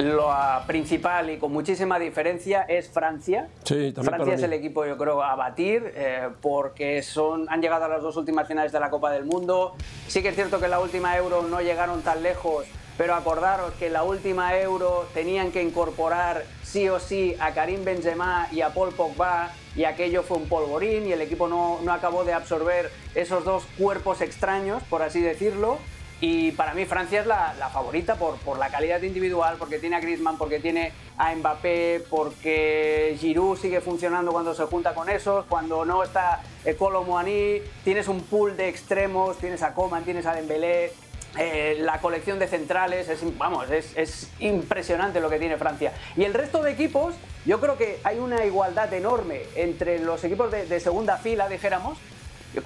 lo 0.00 0.30
principal 0.66 1.30
y 1.30 1.38
con 1.38 1.52
muchísima 1.52 1.98
diferencia 1.98 2.62
es 2.62 2.88
Francia. 2.88 3.48
Francia 3.64 4.34
es 4.34 4.42
el 4.42 4.52
equipo, 4.52 4.86
yo 4.86 4.96
creo, 4.96 5.22
a 5.22 5.34
batir 5.34 5.92
eh, 5.94 6.28
porque 6.40 7.02
son, 7.02 7.48
han 7.48 7.60
llegado 7.60 7.84
a 7.84 7.88
las 7.88 8.02
dos 8.02 8.16
últimas 8.16 8.48
finales 8.48 8.72
de 8.72 8.80
la 8.80 8.90
Copa 8.90 9.10
del 9.10 9.24
Mundo. 9.24 9.74
Sí 10.08 10.22
que 10.22 10.28
es 10.28 10.34
cierto 10.34 10.58
que 10.58 10.66
en 10.66 10.72
la 10.72 10.80
última 10.80 11.16
Euro 11.16 11.42
no 11.42 11.60
llegaron 11.60 12.02
tan 12.02 12.22
lejos, 12.22 12.66
pero 12.96 13.14
acordaros 13.14 13.72
que 13.74 13.88
en 13.88 13.94
la 13.94 14.02
última 14.02 14.56
Euro 14.58 15.06
tenían 15.14 15.52
que 15.52 15.62
incorporar 15.62 16.44
sí 16.62 16.88
o 16.88 16.98
sí 16.98 17.36
a 17.40 17.52
Karim 17.52 17.84
Benzema 17.84 18.48
y 18.52 18.60
a 18.60 18.72
Paul 18.72 18.94
Pogba 18.94 19.50
y 19.76 19.84
aquello 19.84 20.22
fue 20.22 20.38
un 20.38 20.48
polvorín 20.48 21.06
y 21.06 21.12
el 21.12 21.20
equipo 21.20 21.48
no, 21.48 21.78
no 21.82 21.92
acabó 21.92 22.24
de 22.24 22.32
absorber 22.32 22.90
esos 23.14 23.44
dos 23.44 23.64
cuerpos 23.78 24.20
extraños, 24.20 24.82
por 24.84 25.02
así 25.02 25.20
decirlo. 25.20 25.78
Y 26.20 26.52
para 26.52 26.74
mí 26.74 26.84
Francia 26.84 27.20
es 27.20 27.26
la, 27.26 27.70
favorita 27.72 28.16
por, 28.16 28.36
por, 28.38 28.58
la 28.58 28.68
calidad 28.68 29.00
individual, 29.02 29.56
porque 29.58 29.78
tiene 29.78 29.96
a 29.96 30.00
Griezmann, 30.00 30.36
porque 30.36 30.60
tiene 30.60 30.92
a 31.16 31.34
Mbappé, 31.34 32.04
porque 32.10 33.16
Giroud 33.18 33.58
sigue 33.58 33.80
funcionando 33.80 34.30
cuando 34.30 34.54
se 34.54 34.64
junta 34.64 34.94
con 34.94 35.08
esos, 35.08 35.46
cuando 35.46 35.84
no 35.84 36.02
está 36.02 36.42
Colo 36.78 37.04
Moani, 37.04 37.62
tienes 37.84 38.08
un 38.08 38.20
pool 38.22 38.56
de 38.56 38.68
extremos, 38.68 39.38
tienes 39.38 39.62
a 39.62 39.72
Coman, 39.72 40.04
tienes 40.04 40.26
a 40.26 40.34
Dembélé, 40.34 40.92
eh, 41.38 41.78
la 41.80 42.00
colección 42.00 42.38
de 42.38 42.48
centrales, 42.48 43.08
es, 43.08 43.20
vamos, 43.38 43.70
es, 43.70 43.96
es, 43.96 44.30
impresionante 44.40 45.20
lo 45.20 45.30
que 45.30 45.38
tiene 45.38 45.56
Francia. 45.56 45.92
Y 46.16 46.24
el 46.24 46.34
resto 46.34 46.62
de 46.62 46.72
equipos, 46.72 47.14
yo 47.46 47.60
creo 47.60 47.78
que 47.78 47.98
hay 48.04 48.18
una 48.18 48.44
igualdad 48.44 48.92
enorme 48.92 49.42
entre 49.54 50.00
los 50.00 50.22
equipos 50.24 50.50
de, 50.50 50.66
de 50.66 50.80
segunda 50.80 51.16
fila, 51.16 51.48
dijéramos, 51.48 51.98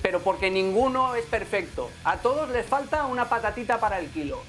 pero 0.03 0.21
porque 0.21 0.51
ninguno 0.51 1.15
es 1.15 1.25
perfecto. 1.27 1.91
A 2.05 2.19
todos 2.19 2.49
les 2.51 2.67
falta 2.67 3.07
una 3.07 3.29
patatita 3.29 3.79
para 3.79 3.99
el 3.99 4.09
kilo. 4.09 4.43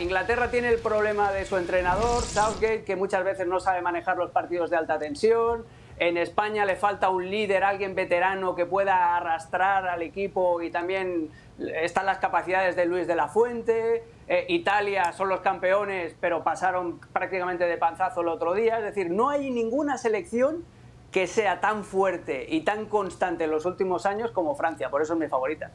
Inglaterra 0.00 0.50
tiene 0.50 0.68
el 0.68 0.78
problema 0.78 1.32
de 1.32 1.44
su 1.44 1.56
entrenador, 1.56 2.22
Southgate, 2.22 2.84
que 2.84 2.96
muchas 2.96 3.24
veces 3.24 3.46
no 3.46 3.60
sabe 3.60 3.80
manejar 3.80 4.16
los 4.16 4.30
partidos 4.30 4.68
de 4.68 4.76
alta 4.76 4.98
tensión. 4.98 5.64
En 5.98 6.16
España 6.16 6.64
le 6.64 6.76
falta 6.76 7.10
un 7.10 7.28
líder, 7.30 7.62
alguien 7.62 7.94
veterano 7.94 8.54
que 8.54 8.66
pueda 8.66 9.16
arrastrar 9.16 9.86
al 9.86 10.02
equipo 10.02 10.62
y 10.62 10.70
también 10.70 11.30
están 11.58 12.06
las 12.06 12.18
capacidades 12.18 12.74
de 12.74 12.86
Luis 12.86 13.06
de 13.06 13.14
la 13.14 13.28
Fuente. 13.28 14.02
Eh, 14.26 14.46
Italia 14.48 15.12
son 15.12 15.28
los 15.28 15.40
campeones, 15.40 16.16
pero 16.18 16.42
pasaron 16.42 16.98
prácticamente 17.12 17.64
de 17.66 17.76
panzazo 17.76 18.22
el 18.22 18.28
otro 18.28 18.54
día. 18.54 18.78
Es 18.78 18.84
decir, 18.84 19.10
no 19.10 19.28
hay 19.28 19.50
ninguna 19.50 19.98
selección 19.98 20.64
que 21.10 21.26
sea 21.26 21.60
tan 21.60 21.84
fuerte 21.84 22.46
y 22.48 22.60
tan 22.60 22.86
constante 22.86 23.44
en 23.44 23.50
los 23.50 23.66
últimos 23.66 24.06
años 24.06 24.30
como 24.30 24.54
Francia. 24.54 24.90
Por 24.90 25.02
eso 25.02 25.14
es 25.14 25.18
mi 25.18 25.28
favorita. 25.28 25.70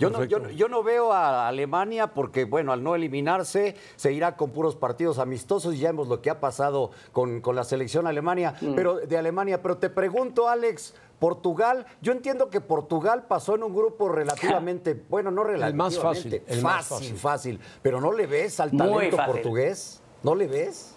Yo 0.00 0.08
no, 0.08 0.24
yo, 0.24 0.68
no, 0.68 0.82
veo 0.82 1.12
a 1.12 1.46
Alemania 1.46 2.06
porque, 2.06 2.46
bueno, 2.46 2.72
al 2.72 2.82
no 2.82 2.94
eliminarse, 2.94 3.76
se 3.96 4.12
irá 4.12 4.34
con 4.34 4.50
puros 4.50 4.74
partidos 4.74 5.18
amistosos 5.18 5.74
y 5.74 5.80
ya 5.80 5.90
vemos 5.90 6.08
lo 6.08 6.22
que 6.22 6.30
ha 6.30 6.40
pasado 6.40 6.90
con, 7.12 7.42
la 7.54 7.64
selección 7.64 8.06
Alemania, 8.06 8.54
mm. 8.62 8.74
pero, 8.74 8.96
de 8.96 9.18
Alemania. 9.18 9.60
Pero 9.60 9.76
te 9.76 9.90
pregunto, 9.90 10.48
Alex, 10.48 10.94
Portugal, 11.18 11.84
yo 12.00 12.12
entiendo 12.12 12.48
que 12.48 12.62
Portugal 12.62 13.26
pasó 13.28 13.56
en 13.56 13.62
un 13.62 13.74
grupo 13.74 14.08
relativamente, 14.08 14.94
bueno, 15.10 15.30
no 15.30 15.44
relativamente, 15.44 15.76
más 15.76 15.98
fácil, 15.98 16.40
fácil, 16.46 16.62
fácil, 16.62 17.16
fácil, 17.16 17.60
pero 17.82 18.00
¿no 18.00 18.10
le 18.10 18.26
ves 18.26 18.58
al 18.58 18.74
talento 18.74 19.18
portugués? 19.26 20.00
¿No 20.22 20.34
le 20.34 20.46
ves? 20.46 20.94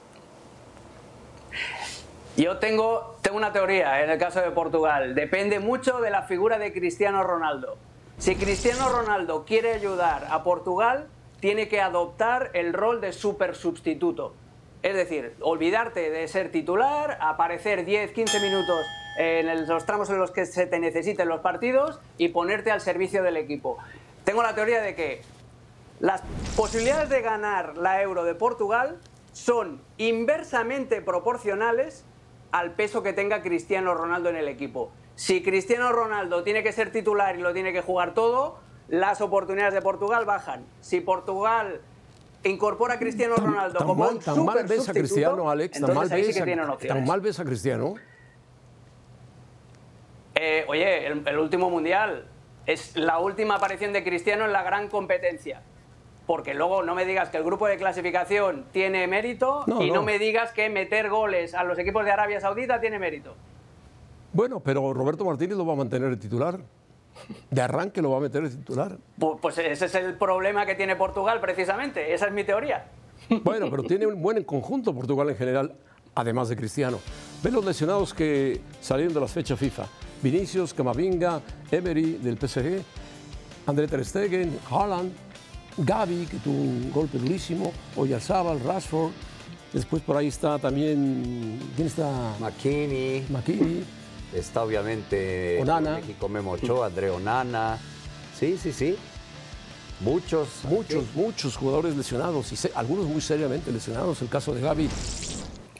Yo 2.35 2.57
tengo, 2.57 3.15
tengo 3.21 3.37
una 3.37 3.53
teoría 3.53 4.03
en 4.03 4.09
el 4.09 4.17
caso 4.17 4.41
de 4.41 4.49
Portugal. 4.49 5.13
Depende 5.13 5.59
mucho 5.59 6.01
de 6.01 6.09
la 6.09 6.23
figura 6.23 6.57
de 6.57 6.73
Cristiano 6.73 7.23
Ronaldo. 7.23 7.77
Si 8.17 8.35
Cristiano 8.35 8.89
Ronaldo 8.89 9.45
quiere 9.45 9.73
ayudar 9.73 10.25
a 10.31 10.43
Portugal, 10.43 11.07
tiene 11.39 11.67
que 11.67 11.79
adoptar 11.79 12.49
el 12.53 12.73
rol 12.73 13.01
de 13.01 13.13
super 13.13 13.53
sustituto. 13.53 14.33
Es 14.81 14.95
decir, 14.95 15.35
olvidarte 15.41 16.09
de 16.09 16.27
ser 16.27 16.51
titular, 16.51 17.19
aparecer 17.21 17.85
10, 17.85 18.13
15 18.13 18.39
minutos 18.39 18.79
en 19.19 19.67
los 19.67 19.85
tramos 19.85 20.09
en 20.09 20.17
los 20.17 20.31
que 20.31 20.47
se 20.47 20.65
te 20.65 20.79
necesiten 20.79 21.27
los 21.27 21.41
partidos 21.41 21.99
y 22.17 22.29
ponerte 22.29 22.71
al 22.71 22.81
servicio 22.81 23.21
del 23.21 23.37
equipo. 23.37 23.77
Tengo 24.23 24.41
la 24.41 24.55
teoría 24.55 24.81
de 24.81 24.95
que 24.95 25.21
las 25.99 26.23
posibilidades 26.55 27.09
de 27.09 27.21
ganar 27.21 27.77
la 27.77 28.01
euro 28.01 28.23
de 28.23 28.33
Portugal 28.33 28.97
son 29.33 29.81
inversamente 29.97 31.01
proporcionales 31.01 32.05
al 32.53 32.71
peso 32.71 33.01
que 33.01 33.13
tenga 33.13 33.41
Cristiano 33.41 33.95
Ronaldo 33.95 34.29
en 34.29 34.35
el 34.35 34.47
equipo. 34.47 34.91
Si 35.15 35.41
Cristiano 35.41 35.91
Ronaldo 35.91 36.43
tiene 36.43 36.61
que 36.61 36.71
ser 36.71 36.91
titular 36.91 37.35
y 37.35 37.41
lo 37.41 37.51
tiene 37.51 37.73
que 37.73 37.81
jugar 37.81 38.13
todo, 38.13 38.59
las 38.87 39.21
oportunidades 39.21 39.73
de 39.73 39.81
Portugal 39.81 40.23
bajan. 40.25 40.63
Si 40.79 41.01
Portugal 41.01 41.81
incorpora 42.43 42.95
a 42.95 42.99
Cristiano 42.99 43.35
Ronaldo 43.37 43.79
como 43.83 44.07
un 44.07 44.19
tan 44.19 44.45
mal 44.45 44.65
ves 44.67 44.87
a 44.87 44.93
Cristiano, 44.93 45.49
Alex, 45.49 45.79
tan 45.79 45.95
mal, 45.95 46.09
ves 46.09 46.39
a, 46.39 46.77
tan 46.87 47.05
mal 47.05 47.21
ves 47.21 47.39
a 47.39 47.43
Cristiano. 47.43 47.95
Eh, 50.35 50.65
oye, 50.67 51.07
el 51.07 51.37
último 51.39 51.71
mundial 51.71 52.27
es 52.67 52.95
la 52.95 53.17
última 53.17 53.55
aparición 53.55 53.93
de 53.93 54.03
Cristiano 54.03 54.45
en 54.45 54.53
la 54.53 54.61
gran 54.61 54.89
competencia 54.89 55.63
porque 56.25 56.53
luego 56.53 56.83
no 56.83 56.95
me 56.95 57.05
digas 57.05 57.29
que 57.29 57.37
el 57.37 57.43
grupo 57.43 57.67
de 57.67 57.77
clasificación 57.77 58.65
tiene 58.71 59.07
mérito 59.07 59.65
y 59.79 59.91
no. 59.91 60.03
me 60.03 60.19
digas 60.19 60.51
que 60.51 60.69
meter 60.69 61.09
goles 61.09 61.53
a 61.53 61.63
los 61.63 61.77
equipos 61.77 62.05
de 62.05 62.11
Arabia 62.11 62.39
Saudita 62.39 62.79
tiene 62.79 62.99
mérito. 62.99 63.35
Bueno, 64.31 64.59
pero 64.59 64.93
Roberto 64.93 65.25
Martínez 65.25 65.57
lo 65.57 65.65
va 65.65 65.73
a 65.73 65.77
mantener 65.77 66.09
el 66.09 66.19
titular. 66.19 66.59
De 67.51 67.61
arranque 67.61 68.01
lo 68.01 68.09
va 68.09 68.17
a 68.17 68.21
meter 68.21 68.43
el 68.43 68.49
titular. 68.49 68.97
Pues, 69.19 69.37
pues, 69.39 69.57
ese 69.59 69.85
es 69.85 69.95
el 69.95 70.15
problema 70.15 70.65
que 70.65 70.73
tiene 70.73 70.95
Portugal, 70.95 71.39
precisamente. 71.39 72.13
Esa 72.13 72.27
es 72.27 72.33
mi 72.33 72.43
teoría. 72.43 72.85
Bueno, 73.43 73.69
pero 73.69 73.83
tiene 73.83 74.07
un 74.07 74.21
buen 74.21 74.43
conjunto 74.43 74.93
Portugal 74.93 75.29
en 75.29 75.35
general, 75.35 75.75
además 76.15 76.49
de 76.49 76.55
Cristiano. 76.55 76.99
Ven 77.43 77.53
los 77.53 77.63
lesionados 77.63 78.13
que 78.13 78.61
salieron 78.81 79.13
de 79.13 79.19
las 79.19 79.31
fechas 79.31 79.59
FIFA. 79.59 79.85
Vinicius, 80.21 80.73
Camavinga, 80.73 81.41
Emery 81.71 82.13
del 82.13 82.37
PSG, 82.37 82.81
André 83.67 83.87
Ter 83.87 84.03
Stegen, 84.03 84.59
Haaland, 84.69 85.13
Gaby, 85.77 86.27
que 86.27 86.37
tuvo 86.37 86.61
un 86.61 86.91
golpe 86.91 87.17
durísimo, 87.17 87.73
Oyarzabal, 87.95 88.59
Rashford. 88.59 89.11
Después 89.71 90.03
por 90.03 90.17
ahí 90.17 90.27
está 90.27 90.59
también. 90.59 91.59
¿Quién 91.75 91.87
está? 91.87 92.35
McKinney. 92.39 93.25
McKinney. 93.29 93.83
Está 94.33 94.63
obviamente 94.63 95.59
Onana. 95.61 95.95
México 95.95 96.29
Memo 96.29 96.51
Ochoa, 96.51 96.87
André 96.87 97.09
Onana. 97.09 97.79
Sí, 98.39 98.57
sí, 98.61 98.71
sí. 98.71 98.95
Muchos. 99.99 100.63
Muchos, 100.65 101.05
muchos 101.15 101.57
jugadores 101.57 101.95
lesionados 101.95 102.51
y 102.51 102.69
algunos 102.75 103.07
muy 103.07 103.21
seriamente 103.21 103.71
lesionados. 103.71 104.21
El 104.21 104.29
caso 104.29 104.53
de 104.53 104.61
Gaby 104.61 104.89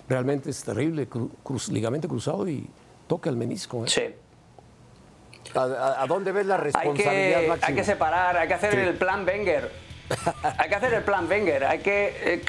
realmente 0.07 0.49
es 0.49 0.63
terrible, 0.63 1.07
ligamento 1.69 2.07
cruzado 2.07 2.47
y 2.47 2.67
toca 3.07 3.29
el 3.29 3.37
menisco. 3.37 3.85
¿eh? 3.85 3.89
Sí. 3.89 4.03
¿A, 5.55 6.05
dónde 6.07 6.31
ves 6.31 6.47
la 6.47 6.57
responsabilidad 6.57 7.39
hay 7.41 7.59
que, 7.59 7.65
Hay 7.65 7.75
que 7.75 7.83
separar, 7.83 8.37
hay 8.37 8.47
que 8.47 8.53
hacer 8.55 8.77
el 8.79 8.95
plan 8.95 9.25
Wenger. 9.25 9.82
hay 10.57 10.69
que 10.69 10.75
hacer 10.75 10.93
el 10.93 11.03
plan 11.03 11.27
Wenger, 11.29 11.65
hay 11.65 11.79
que 11.79 12.15
eh, 12.23 12.41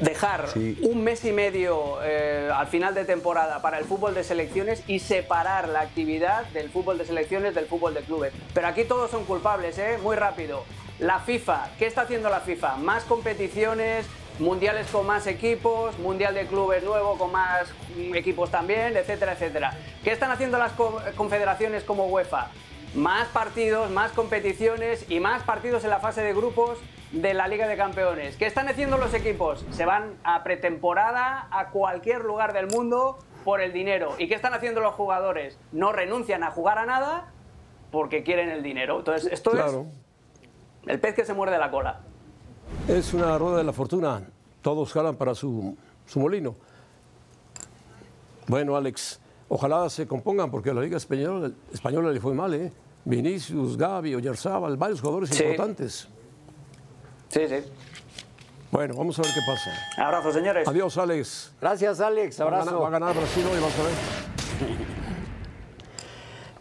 dejar 0.00 0.46
un 0.82 1.04
mes 1.04 1.24
y 1.24 1.32
medio 1.32 1.98
eh, 2.02 2.50
al 2.52 2.66
final 2.66 2.94
de 2.94 3.04
temporada 3.04 3.62
para 3.62 3.78
el 3.78 3.84
fútbol 3.84 4.14
de 4.14 4.24
selecciones 4.24 4.82
y 4.86 4.98
separar 4.98 5.68
la 5.68 5.80
actividad 5.80 6.44
del 6.46 6.70
fútbol 6.70 6.98
de 6.98 7.04
selecciones 7.04 7.54
del 7.54 7.66
fútbol 7.66 7.94
de 7.94 8.00
clubes. 8.00 8.32
Pero 8.54 8.66
aquí 8.66 8.84
todos 8.84 9.10
son 9.10 9.24
culpables, 9.24 9.78
¿eh? 9.78 9.98
muy 10.02 10.16
rápido. 10.16 10.64
La 10.98 11.20
FIFA, 11.20 11.70
¿qué 11.78 11.86
está 11.86 12.02
haciendo 12.02 12.28
la 12.30 12.40
FIFA? 12.40 12.76
Más 12.76 13.04
competiciones, 13.04 14.06
mundiales 14.38 14.86
con 14.88 15.06
más 15.06 15.26
equipos, 15.26 15.98
mundial 15.98 16.34
de 16.34 16.46
clubes 16.46 16.82
nuevo 16.82 17.16
con 17.18 17.32
más 17.32 17.68
equipos 18.14 18.50
también, 18.50 18.96
etcétera, 18.96 19.32
etcétera. 19.32 19.76
¿Qué 20.04 20.12
están 20.12 20.30
haciendo 20.30 20.58
las 20.58 20.72
confederaciones 21.16 21.84
como 21.84 22.06
UEFA? 22.06 22.50
Más 22.94 23.28
partidos, 23.28 23.90
más 23.90 24.12
competiciones 24.12 25.06
y 25.08 25.20
más 25.20 25.42
partidos 25.42 25.84
en 25.84 25.90
la 25.90 26.00
fase 26.00 26.22
de 26.22 26.34
grupos 26.34 26.78
de 27.12 27.34
la 27.34 27.48
Liga 27.48 27.66
de 27.66 27.76
Campeones. 27.76 28.36
¿Qué 28.36 28.46
están 28.46 28.68
haciendo 28.68 28.98
los 28.98 29.14
equipos? 29.14 29.64
Se 29.70 29.84
van 29.84 30.14
a 30.24 30.42
pretemporada 30.42 31.48
a 31.50 31.70
cualquier 31.70 32.24
lugar 32.24 32.52
del 32.52 32.66
mundo 32.66 33.18
por 33.44 33.60
el 33.60 33.72
dinero. 33.72 34.14
¿Y 34.18 34.28
qué 34.28 34.34
están 34.34 34.54
haciendo 34.54 34.80
los 34.80 34.94
jugadores? 34.94 35.58
No 35.72 35.92
renuncian 35.92 36.42
a 36.42 36.50
jugar 36.50 36.78
a 36.78 36.86
nada 36.86 37.32
porque 37.90 38.22
quieren 38.22 38.48
el 38.48 38.62
dinero. 38.62 38.98
Entonces, 38.98 39.30
esto 39.32 39.52
es 39.52 39.86
el 40.86 41.00
pez 41.00 41.14
que 41.14 41.24
se 41.24 41.34
muerde 41.34 41.58
la 41.58 41.70
cola. 41.70 42.00
Es 42.88 43.14
una 43.14 43.38
rueda 43.38 43.58
de 43.58 43.64
la 43.64 43.72
fortuna. 43.72 44.22
Todos 44.62 44.92
jalan 44.92 45.16
para 45.16 45.34
su, 45.34 45.76
molino. 46.14 46.54
Bueno, 48.46 48.76
Alex, 48.76 49.20
ojalá 49.54 49.90
se 49.90 50.06
compongan 50.06 50.50
porque 50.50 50.70
a 50.70 50.74
la 50.74 50.80
Liga 50.80 50.96
Española, 50.96 51.50
española 51.72 52.10
le 52.10 52.20
fue 52.20 52.32
mal, 52.32 52.54
¿eh? 52.54 52.72
Vinicius, 53.04 53.76
Gaby, 53.76 54.14
Oyarzábal, 54.14 54.78
varios 54.78 55.00
jugadores 55.00 55.38
importantes. 55.38 56.08
Sí, 57.28 57.40
sí. 57.46 57.56
Bueno, 58.70 58.94
vamos 58.96 59.18
a 59.18 59.22
ver 59.22 59.30
qué 59.34 59.40
pasa. 59.46 59.70
Abrazo, 59.98 60.32
señores. 60.32 60.66
Adiós, 60.66 60.96
Alex. 60.96 61.52
Gracias, 61.60 62.00
Alex. 62.00 62.40
Abrazo. 62.40 62.80
Va 62.80 62.88
a 62.88 62.90
ganar, 62.90 63.14
Brasil 63.14 63.44
hoy, 63.44 63.60
vamos 63.60 63.78
a 63.78 63.82
ver. 63.82 63.92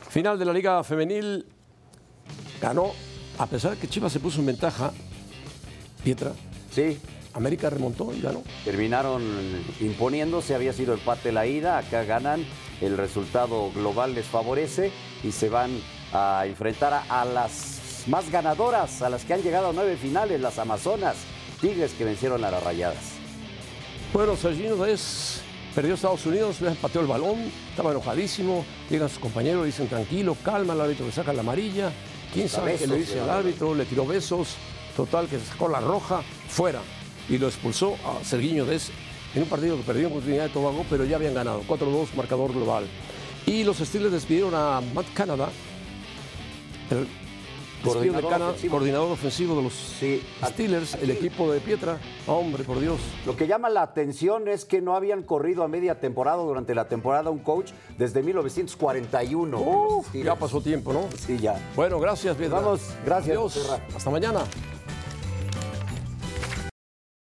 Final 0.10 0.38
de 0.38 0.46
la 0.46 0.52
Liga 0.52 0.84
Femenil. 0.84 1.46
Ganó, 2.62 2.92
a 3.38 3.48
pesar 3.48 3.72
de 3.72 3.78
que 3.78 3.88
Chivas 3.88 4.12
se 4.12 4.20
puso 4.20 4.42
en 4.42 4.48
ventaja, 4.48 4.92
Pietra. 6.04 6.34
Sí. 6.72 7.00
América 7.34 7.70
remontó 7.70 8.14
y 8.14 8.22
ganó. 8.22 8.44
Terminaron 8.64 9.24
imponiéndose, 9.80 10.56
había 10.56 10.74
sido 10.74 10.94
empate 10.94 11.32
la 11.32 11.46
ida, 11.46 11.78
acá 11.78 12.04
ganan, 12.04 12.46
el 12.82 12.98
resultado 12.98 13.72
global 13.72 14.14
les 14.14 14.26
favorece 14.26 14.92
y 15.24 15.32
se 15.32 15.50
van 15.50 15.72
a 16.14 16.44
enfrentar 16.46 17.04
a, 17.08 17.26
las 17.26 18.04
más 18.08 18.30
ganadoras, 18.32 19.02
a 19.02 19.10
las 19.10 19.24
que 19.24 19.34
han 19.34 19.42
llegado 19.42 19.70
a 19.70 19.74
nueve 19.74 19.96
finales, 19.98 20.42
las 20.42 20.60
Amazonas, 20.60 21.16
Tigres 21.62 21.94
que 21.94 22.06
vencieron 22.06 22.44
a 22.44 22.52
las 22.52 22.64
Rayadas. 22.64 23.14
Bueno, 24.14 24.36
Sergino 24.36 24.86
es 24.86 25.42
perdió 25.76 25.94
Estados 25.94 26.26
Unidos, 26.26 26.60
le 26.60 26.72
pateó 26.72 27.00
el 27.00 27.08
balón, 27.08 27.40
estaba 27.70 27.92
enojadísimo, 27.92 28.66
llegan 28.90 29.08
sus 29.08 29.20
compañeros, 29.20 29.66
dicen 29.66 29.88
tranquilo, 29.88 30.36
calma, 30.44 30.74
el 30.74 30.82
árbitro 30.82 31.06
le 31.06 31.14
saca 31.14 31.32
la 31.32 31.42
amarilla, 31.42 31.94
quién 32.34 32.50
sabe 32.50 32.76
qué 32.76 32.88
le 32.88 32.98
dice 32.98 33.22
al 33.22 33.30
árbitro, 33.30 33.74
le 33.74 33.86
tiró 33.86 34.06
besos, 34.06 34.58
Total, 34.98 35.28
que 35.28 35.40
sacó 35.40 35.70
la 35.70 35.80
roja 35.80 36.22
fuera 36.50 36.82
y 37.30 37.38
lo 37.38 37.48
expulsó 37.48 37.96
a 38.06 38.24
Serguiño 38.24 38.66
Des 38.66 38.92
en 39.34 39.44
un 39.44 39.50
partido 39.50 39.78
que 39.78 39.84
perdió 39.84 40.10
con 40.10 40.22
Trinidad 40.22 40.44
de 40.46 40.50
Tobago, 40.50 40.86
pero 40.90 41.06
ya 41.06 41.16
habían 41.16 41.34
ganado. 41.34 41.64
4-2, 41.68 42.14
marcador 42.16 42.54
global. 42.54 42.86
Y 43.46 43.64
los 43.64 43.78
Steelers 43.78 44.12
despidieron 44.12 44.54
a 44.54 44.82
Matt 44.94 45.08
Canada, 45.14 45.50
el 46.92 47.08
coordinador, 47.84 48.38
de 48.38 48.44
ofensivo. 48.46 48.72
coordinador 48.72 49.12
ofensivo 49.12 49.56
de 49.56 49.64
los 49.64 49.74
sí. 49.74 50.22
Steelers, 50.44 50.96
el 50.96 51.10
equipo 51.10 51.52
de 51.52 51.60
Pietra. 51.60 51.98
Hombre, 52.28 52.64
por 52.64 52.80
Dios. 52.80 53.00
Lo 53.26 53.36
que 53.36 53.48
llama 53.48 53.70
la 53.70 53.82
atención 53.82 54.48
es 54.48 54.66
que 54.66 54.82
no 54.82 54.96
habían 54.96 55.24
corrido 55.24 55.64
a 55.64 55.68
media 55.68 56.00
temporada 56.00 56.44
durante 56.44 56.76
la 56.76 56.88
temporada 56.88 57.30
un 57.32 57.40
coach 57.40 57.72
desde 57.98 58.22
1941. 58.22 59.60
Uf, 59.60 60.14
ya 60.14 60.36
pasó 60.36 60.62
tiempo, 60.62 60.94
¿no? 60.94 61.08
Sí, 61.18 61.38
ya. 61.40 61.56
Bueno, 61.76 62.00
gracias, 62.00 62.36
Pietra. 62.36 62.60
Vamos, 62.60 62.82
gracias. 63.06 63.38
Adiós. 63.38 63.80
Hasta 63.96 64.10
mañana. 64.10 64.42